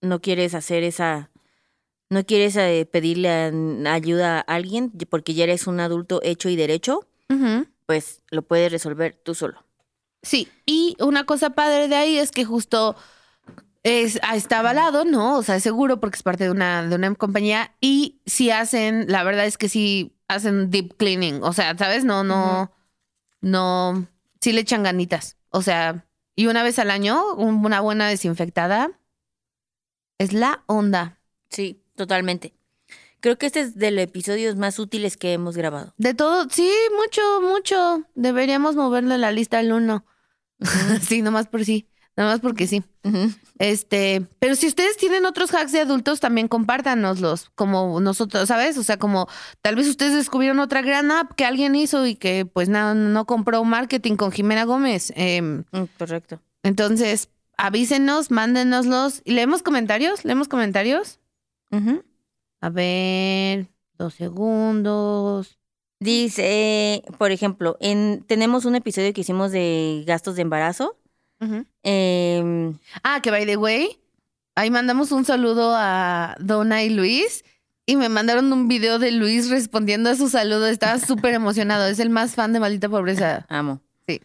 no 0.00 0.20
quieres 0.20 0.54
hacer 0.54 0.82
esa, 0.84 1.30
no 2.10 2.24
quieres 2.24 2.56
eh, 2.56 2.88
pedirle 2.90 3.28
a- 3.30 3.92
ayuda 3.92 4.38
a 4.38 4.40
alguien 4.40 4.90
porque 5.10 5.34
ya 5.34 5.44
eres 5.44 5.66
un 5.66 5.80
adulto 5.80 6.20
hecho 6.22 6.48
y 6.48 6.56
derecho, 6.56 7.06
pues 7.86 8.22
lo 8.30 8.42
puedes 8.42 8.70
resolver 8.72 9.20
tú 9.24 9.34
solo. 9.34 9.64
Sí, 10.22 10.48
y 10.66 10.96
una 11.00 11.24
cosa 11.24 11.50
padre 11.50 11.88
de 11.88 11.96
ahí 11.96 12.18
es 12.18 12.30
que 12.32 12.44
justo 12.44 12.96
es, 13.84 14.18
ah, 14.22 14.36
está 14.36 14.58
avalado, 14.58 15.04
¿no? 15.04 15.38
O 15.38 15.42
sea, 15.42 15.56
es 15.56 15.62
seguro 15.62 16.00
porque 16.00 16.16
es 16.16 16.22
parte 16.22 16.44
de 16.44 16.50
una, 16.50 16.82
de 16.86 16.94
una 16.96 17.14
compañía 17.14 17.74
y 17.80 18.20
si 18.26 18.50
hacen, 18.50 19.06
la 19.08 19.22
verdad 19.22 19.46
es 19.46 19.56
que 19.56 19.68
sí 19.68 20.16
hacen 20.26 20.70
deep 20.70 20.96
cleaning, 20.96 21.42
o 21.42 21.52
sea, 21.52 21.76
¿sabes? 21.78 22.04
No, 22.04 22.24
no, 22.24 22.72
no, 23.40 24.06
sí 24.40 24.52
le 24.52 24.60
echan 24.62 24.82
ganitas, 24.82 25.36
o 25.50 25.62
sea, 25.62 26.04
y 26.34 26.46
una 26.48 26.62
vez 26.62 26.78
al 26.78 26.90
año, 26.90 27.34
un- 27.34 27.64
una 27.64 27.80
buena 27.80 28.08
desinfectada 28.08 28.90
es 30.18 30.32
la 30.32 30.62
onda. 30.66 31.18
Sí, 31.50 31.82
totalmente. 31.98 32.54
Creo 33.20 33.36
que 33.36 33.46
este 33.46 33.60
es 33.60 33.74
de 33.76 33.90
los 33.90 34.02
episodios 34.04 34.56
más 34.56 34.78
útiles 34.78 35.16
que 35.16 35.32
hemos 35.34 35.56
grabado. 35.56 35.92
De 35.98 36.14
todo, 36.14 36.46
sí, 36.50 36.70
mucho, 36.96 37.20
mucho. 37.42 38.04
Deberíamos 38.14 38.76
moverle 38.76 39.18
la 39.18 39.32
lista 39.32 39.58
al 39.58 39.72
uno. 39.72 40.06
sí, 41.02 41.20
nomás 41.20 41.48
por 41.48 41.64
sí. 41.64 41.86
Nomás 42.16 42.40
porque 42.40 42.66
sí. 42.66 42.82
Este, 43.58 44.26
pero 44.40 44.56
si 44.56 44.66
ustedes 44.66 44.96
tienen 44.96 45.24
otros 45.24 45.54
hacks 45.54 45.70
de 45.70 45.80
adultos, 45.80 46.18
también 46.18 46.48
compártanoslos, 46.48 47.50
como 47.54 48.00
nosotros, 48.00 48.48
¿sabes? 48.48 48.76
O 48.76 48.82
sea, 48.82 48.98
como 48.98 49.28
tal 49.62 49.76
vez 49.76 49.86
ustedes 49.86 50.14
descubrieron 50.14 50.58
otra 50.58 50.82
gran 50.82 51.12
app 51.12 51.32
que 51.34 51.44
alguien 51.44 51.76
hizo 51.76 52.06
y 52.06 52.16
que 52.16 52.44
pues 52.44 52.68
no, 52.68 52.94
no 52.94 53.24
compró 53.24 53.62
marketing 53.64 54.16
con 54.16 54.32
Jimena 54.32 54.64
Gómez. 54.64 55.12
Em, 55.14 55.64
Mm, 55.70 55.84
Correcto. 55.96 56.40
entonces, 56.64 57.28
avísenos, 57.56 58.32
mándenoslos. 58.32 59.22
¿Y 59.24 59.32
leemos 59.32 59.62
comentarios? 59.62 60.24
¿Leemos 60.24 60.48
comentarios? 60.48 61.20
Ujú. 61.70 62.02
A 62.60 62.70
ver, 62.70 63.66
dos 63.94 64.14
segundos. 64.14 65.58
Dice, 66.00 67.02
por 67.18 67.32
ejemplo, 67.32 67.76
en, 67.80 68.22
tenemos 68.26 68.64
un 68.64 68.74
episodio 68.76 69.12
que 69.12 69.22
hicimos 69.22 69.50
de 69.52 70.04
gastos 70.06 70.36
de 70.36 70.42
embarazo. 70.42 70.96
Em, 71.82 72.78
Ah, 73.02 73.20
que 73.22 73.30
by 73.30 73.46
the 73.46 73.56
way, 73.56 73.98
ahí 74.56 74.70
mandamos 74.70 75.12
un 75.12 75.24
saludo 75.24 75.72
a 75.76 76.36
Donna 76.40 76.82
y 76.82 76.90
Luis 76.90 77.44
y 77.86 77.96
me 77.96 78.08
mandaron 78.08 78.52
un 78.52 78.68
video 78.68 78.98
de 78.98 79.12
Luis 79.12 79.48
respondiendo 79.50 80.10
a 80.10 80.14
su 80.16 80.28
saludo. 80.28 80.66
Estaba 80.66 80.98
súper 80.98 81.34
emocionado. 81.34 81.86
Es 81.86 81.98
el 82.00 82.10
más 82.10 82.34
fan 82.34 82.52
de 82.52 82.60
Maldita 82.60 82.88
Pobreza. 82.88 83.46
amo. 83.48 83.80
Sí. 84.06 84.20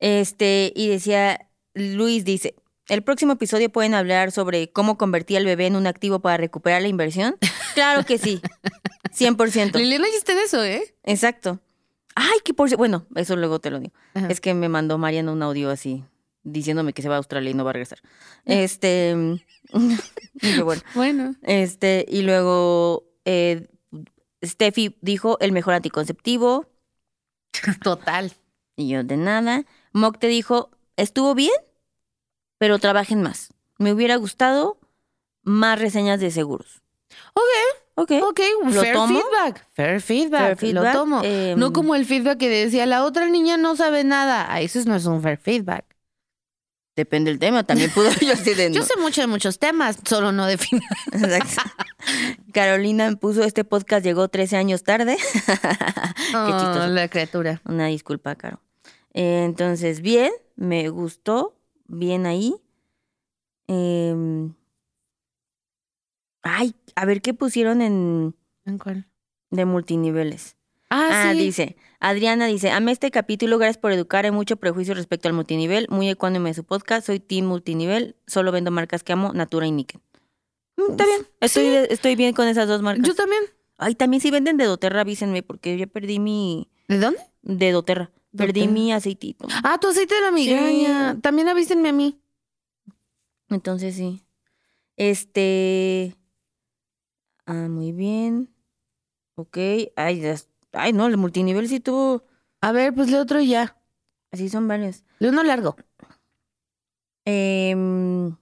Este, 0.00 0.72
y 0.74 0.88
decía, 0.88 1.48
Luis 1.74 2.24
dice, 2.24 2.54
el 2.88 3.02
próximo 3.02 3.34
episodio 3.34 3.70
pueden 3.70 3.94
hablar 3.94 4.32
sobre 4.32 4.70
cómo 4.70 4.98
convertir 4.98 5.36
al 5.36 5.44
bebé 5.44 5.66
en 5.66 5.76
un 5.76 5.86
activo 5.86 6.20
para 6.20 6.36
recuperar 6.36 6.82
la 6.82 6.88
inversión. 6.88 7.36
Claro 7.74 8.04
que 8.04 8.18
sí. 8.18 8.40
100%. 9.16 9.74
Liliana 9.76 10.06
en 10.06 10.38
eso, 10.38 10.64
¿eh? 10.64 10.94
Exacto. 11.04 11.60
Ay, 12.14 12.38
que 12.44 12.54
por... 12.54 12.74
Bueno, 12.76 13.06
eso 13.14 13.36
luego 13.36 13.60
te 13.60 13.70
lo 13.70 13.80
digo. 13.80 13.92
Ajá. 14.14 14.28
Es 14.28 14.40
que 14.40 14.54
me 14.54 14.68
mandó 14.68 14.98
Mariana 14.98 15.32
un 15.32 15.42
audio 15.42 15.70
así, 15.70 16.04
diciéndome 16.42 16.92
que 16.92 17.02
se 17.02 17.08
va 17.08 17.14
a 17.14 17.18
Australia 17.18 17.50
y 17.50 17.54
no 17.54 17.64
va 17.64 17.70
a 17.70 17.74
regresar. 17.74 18.00
Este... 18.44 19.14
dije, 20.34 20.62
bueno. 20.62 20.82
Bueno. 20.94 21.34
Este, 21.42 22.06
y 22.08 22.22
luego 22.22 23.04
eh, 23.24 23.68
Steffi 24.44 24.96
dijo 25.00 25.38
el 25.40 25.52
mejor 25.52 25.74
anticonceptivo. 25.74 26.66
Total. 27.82 28.32
Y 28.76 28.88
yo 28.88 29.04
de 29.04 29.16
nada. 29.16 29.64
Mock 29.92 30.18
te 30.18 30.28
dijo, 30.28 30.70
estuvo 30.96 31.34
bien, 31.34 31.54
pero 32.58 32.78
trabajen 32.78 33.22
más. 33.22 33.52
Me 33.78 33.92
hubiera 33.92 34.16
gustado 34.16 34.78
más 35.42 35.78
reseñas 35.78 36.20
de 36.20 36.30
seguros. 36.30 36.82
Ok, 37.34 37.42
Ok. 37.94 38.12
ok. 38.22 38.40
¿Lo 38.66 38.80
fair 38.80 38.92
tomo? 38.94 39.20
feedback. 39.20 39.66
Fair 39.72 40.00
feedback. 40.00 40.58
Fair 40.58 40.74
Lo 40.74 40.92
tomo. 40.92 41.20
em, 41.24 41.58
no 41.58 41.72
como 41.72 41.94
el 41.94 42.04
feedback 42.06 42.38
que 42.38 42.48
decía 42.48 42.86
la 42.86 43.04
otra 43.04 43.28
niña 43.28 43.56
no 43.56 43.74
sabe 43.76 44.04
nada. 44.04 44.46
Ah, 44.52 44.60
eso 44.60 44.78
no 44.86 44.94
es 44.96 45.06
un 45.06 45.20
fair 45.22 45.38
feedback. 45.38 45.84
Depende 46.94 47.30
del 47.30 47.38
tema, 47.38 47.62
también 47.64 47.90
pudo 47.92 48.10
yo 48.20 48.32
así 48.32 48.54
de 48.54 48.72
Yo 48.72 48.80
no. 48.80 48.86
sé 48.86 48.96
mucho 49.00 49.20
de 49.20 49.28
muchos 49.28 49.58
temas, 49.60 49.98
solo 50.04 50.32
no 50.32 50.46
de 50.46 50.58
finanzas. 50.58 51.64
Carolina 52.52 53.14
puso 53.16 53.42
este 53.44 53.64
podcast 53.64 54.04
llegó 54.04 54.28
13 54.28 54.56
años 54.56 54.82
tarde. 54.82 55.16
Qué 56.32 56.88
la 56.88 57.08
criatura. 57.08 57.60
Una 57.64 57.86
disculpa, 57.86 58.34
Caro. 58.36 58.60
Eh, 59.14 59.42
entonces, 59.44 60.00
bien, 60.00 60.32
me 60.56 60.88
gustó, 60.88 61.54
bien 61.88 62.26
ahí. 62.26 62.54
Em, 63.66 64.54
ay, 66.42 66.74
a 66.94 67.04
ver 67.04 67.20
qué 67.22 67.34
pusieron 67.34 67.82
en 67.82 68.34
¿En 68.64 68.78
cuál? 68.78 69.06
de 69.50 69.64
multiniveles. 69.64 70.56
Ah, 70.90 71.08
Ah, 71.28 71.32
sí. 71.32 71.38
dice, 71.38 71.76
Adriana 72.00 72.46
dice, 72.46 72.70
amé 72.70 72.92
este 72.92 73.10
capítulo, 73.10 73.58
gracias 73.58 73.76
por 73.78 73.92
educar, 73.92 74.24
hay 74.24 74.30
mucho 74.30 74.56
prejuicio 74.56 74.94
respecto 74.94 75.28
al 75.28 75.34
multinivel, 75.34 75.86
muy 75.90 76.08
ecuánime 76.08 76.54
su 76.54 76.64
podcast, 76.64 77.06
soy 77.06 77.20
team 77.20 77.44
multinivel, 77.46 78.16
solo 78.26 78.52
vendo 78.52 78.70
marcas 78.70 79.02
que 79.02 79.12
amo, 79.12 79.32
Natura 79.34 79.66
y 79.66 79.72
Niken. 79.72 80.00
Mm, 80.78 80.90
está 80.92 81.04
bien, 81.04 81.26
estoy, 81.40 81.64
Sí. 81.64 81.76
estoy 81.90 82.16
bien 82.16 82.32
con 82.32 82.48
esas 82.48 82.68
dos 82.68 82.80
marcas. 82.80 83.06
Yo 83.06 83.14
también. 83.14 83.42
Ay, 83.76 83.94
también 83.94 84.20
si 84.22 84.30
venden 84.30 84.56
de 84.56 84.64
doTERRA, 84.64 85.02
avísenme, 85.02 85.42
porque 85.42 85.76
ya 85.76 85.86
perdí 85.86 86.18
mi... 86.18 86.68
¿De 86.88 86.98
dónde? 86.98 87.20
de 87.42 87.70
doTERRA. 87.70 88.10
Perdí 88.38 88.68
mi 88.68 88.92
aceitito. 88.92 89.46
Ah, 89.64 89.78
tu 89.78 89.88
aceite 89.88 90.14
de 90.14 90.20
la 90.22 90.30
migraña. 90.30 91.20
También 91.20 91.48
avísenme 91.48 91.88
a 91.90 91.92
mí. 91.92 92.18
Entonces 93.50 93.94
sí. 93.96 94.24
Este. 94.96 96.14
Ah, 97.46 97.68
muy 97.68 97.92
bien. 97.92 98.50
Ok. 99.36 99.56
Ay, 99.96 100.20
ya- 100.20 100.36
ay, 100.72 100.92
no, 100.92 101.06
el 101.06 101.16
multinivel 101.16 101.68
sí 101.68 101.80
tuvo. 101.80 102.24
A 102.60 102.72
ver, 102.72 102.94
pues 102.94 103.08
lee 103.10 103.16
otro 103.16 103.40
y 103.40 103.48
ya. 103.48 103.76
Así 104.32 104.48
son 104.48 104.66
varios. 104.68 105.04
Lee 105.18 105.28
uno 105.28 105.42
largo. 105.42 105.76
Em, 107.24 108.36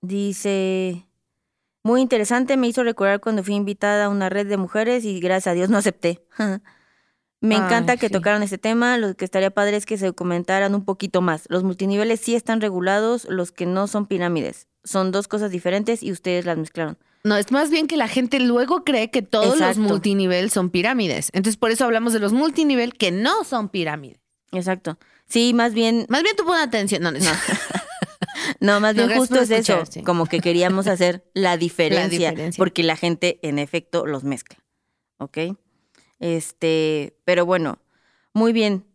dice. 0.00 1.06
Muy 1.84 2.00
interesante, 2.00 2.56
me 2.56 2.68
hizo 2.68 2.84
recordar 2.84 3.20
cuando 3.20 3.42
fui 3.42 3.54
invitada 3.54 4.04
a 4.04 4.08
una 4.08 4.28
red 4.28 4.46
de 4.46 4.56
mujeres 4.56 5.04
y 5.04 5.18
gracias 5.18 5.48
a 5.50 5.54
Dios 5.54 5.68
no 5.68 5.78
acepté. 5.78 6.24
Me 7.42 7.56
Ay, 7.56 7.60
encanta 7.62 7.96
que 7.98 8.06
sí. 8.06 8.12
tocaron 8.12 8.42
este 8.42 8.56
tema. 8.56 8.96
Lo 8.96 9.14
que 9.14 9.24
estaría 9.24 9.50
padre 9.50 9.76
es 9.76 9.84
que 9.84 9.98
se 9.98 10.12
comentaran 10.12 10.74
un 10.74 10.84
poquito 10.84 11.20
más. 11.20 11.44
Los 11.48 11.64
multiniveles 11.64 12.20
sí 12.20 12.34
están 12.34 12.60
regulados, 12.60 13.26
los 13.28 13.52
que 13.52 13.66
no 13.66 13.86
son 13.88 14.06
pirámides. 14.06 14.68
Son 14.84 15.12
dos 15.12 15.28
cosas 15.28 15.50
diferentes 15.50 16.02
y 16.02 16.12
ustedes 16.12 16.46
las 16.46 16.56
mezclaron. 16.56 16.96
No, 17.24 17.36
es 17.36 17.52
más 17.52 17.70
bien 17.70 17.86
que 17.86 17.96
la 17.96 18.08
gente 18.08 18.40
luego 18.40 18.82
cree 18.84 19.10
que 19.10 19.22
todos 19.22 19.54
Exacto. 19.54 19.80
los 19.80 19.90
multinivel 19.90 20.50
son 20.50 20.70
pirámides. 20.70 21.28
Entonces, 21.32 21.56
por 21.56 21.70
eso 21.70 21.84
hablamos 21.84 22.12
de 22.12 22.18
los 22.20 22.32
multinivel 22.32 22.94
que 22.94 23.10
no 23.12 23.44
son 23.44 23.68
pirámides. 23.68 24.20
Exacto. 24.52 24.98
Sí, 25.28 25.52
más 25.54 25.72
bien, 25.74 26.06
Más 26.08 26.22
bien 26.22 26.34
tú 26.36 26.44
pon 26.44 26.56
atención. 26.58 27.02
No, 27.02 27.10
no, 27.12 27.18
no. 27.18 27.30
no, 28.60 28.80
más 28.80 28.94
bien 28.94 29.10
justo 29.16 29.40
es 29.40 29.50
eso, 29.50 29.84
sí. 29.86 30.02
como 30.02 30.26
que 30.26 30.40
queríamos 30.40 30.86
hacer 30.86 31.24
la 31.34 31.56
diferencia, 31.56 32.30
diferencia. 32.30 32.58
porque 32.60 32.82
la 32.82 32.96
gente 32.96 33.38
en 33.42 33.58
efecto 33.58 34.06
los 34.06 34.24
mezcla. 34.24 34.58
¿Ok? 35.18 35.38
Este, 36.22 37.18
pero 37.24 37.44
bueno, 37.44 37.78
muy 38.32 38.52
bien. 38.52 38.86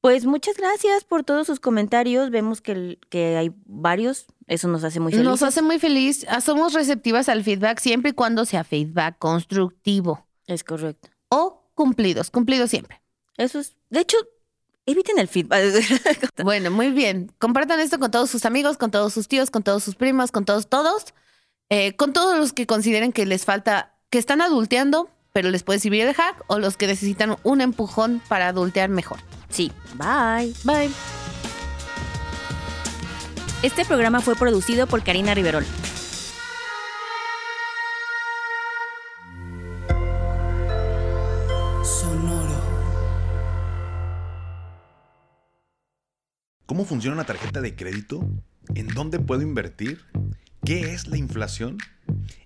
Pues 0.00 0.26
muchas 0.26 0.56
gracias 0.58 1.02
por 1.04 1.24
todos 1.24 1.46
sus 1.46 1.60
comentarios. 1.60 2.30
Vemos 2.30 2.60
que, 2.60 2.98
que 3.08 3.36
hay 3.38 3.52
varios. 3.64 4.26
Eso 4.46 4.68
nos 4.68 4.84
hace 4.84 5.00
muy 5.00 5.10
felices. 5.12 5.30
Nos 5.30 5.42
hace 5.42 5.62
muy 5.62 5.78
feliz. 5.78 6.26
Ah, 6.28 6.42
Somos 6.42 6.74
receptivas 6.74 7.30
al 7.30 7.42
feedback 7.42 7.80
siempre 7.80 8.10
y 8.10 8.12
cuando 8.12 8.44
sea 8.44 8.64
feedback 8.64 9.18
constructivo 9.18 10.26
Es 10.46 10.62
correcto. 10.62 11.08
o 11.30 11.70
cumplidos. 11.74 12.30
Cumplidos 12.30 12.68
siempre. 12.68 13.00
Eso 13.38 13.58
es. 13.58 13.76
De 13.88 14.00
hecho, 14.00 14.18
eviten 14.84 15.18
el 15.18 15.28
feedback. 15.28 15.62
Bueno, 16.44 16.70
muy 16.70 16.90
bien. 16.90 17.32
Compartan 17.38 17.80
esto 17.80 17.98
con 17.98 18.10
todos 18.10 18.28
sus 18.28 18.44
amigos, 18.44 18.76
con 18.76 18.90
todos 18.90 19.14
sus 19.14 19.26
tíos, 19.26 19.50
con 19.50 19.62
todos 19.62 19.82
sus 19.82 19.94
primos, 19.94 20.30
con 20.32 20.44
todos, 20.44 20.68
todos. 20.68 21.14
Eh, 21.70 21.96
con 21.96 22.12
todos 22.12 22.36
los 22.36 22.52
que 22.52 22.66
consideren 22.66 23.10
que 23.10 23.24
les 23.24 23.46
falta, 23.46 23.94
que 24.10 24.18
están 24.18 24.42
adulteando, 24.42 25.08
pero 25.34 25.50
les 25.50 25.64
puede 25.64 25.80
servir 25.80 26.02
el 26.02 26.14
hack, 26.14 26.44
o 26.46 26.60
los 26.60 26.76
que 26.76 26.86
necesitan 26.86 27.36
un 27.42 27.60
empujón 27.60 28.22
para 28.28 28.46
adultear 28.46 28.88
mejor. 28.88 29.18
sí. 29.48 29.72
Bye. 29.96 30.54
Bye. 30.62 30.90
Este 33.64 33.84
programa 33.84 34.20
fue 34.20 34.36
producido 34.36 34.86
por 34.86 35.02
Karina 35.02 35.34
Riverol. 35.34 35.64
Sonoro. 41.82 42.60
¿Cómo 46.66 46.84
funciona 46.84 47.14
una 47.16 47.24
tarjeta 47.24 47.60
de 47.60 47.74
crédito? 47.74 48.24
¿En 48.76 48.86
dónde 48.88 49.18
puedo 49.18 49.42
invertir? 49.42 50.04
¿Qué 50.64 50.92
es 50.94 51.08
la 51.08 51.16
inflación? 51.16 51.78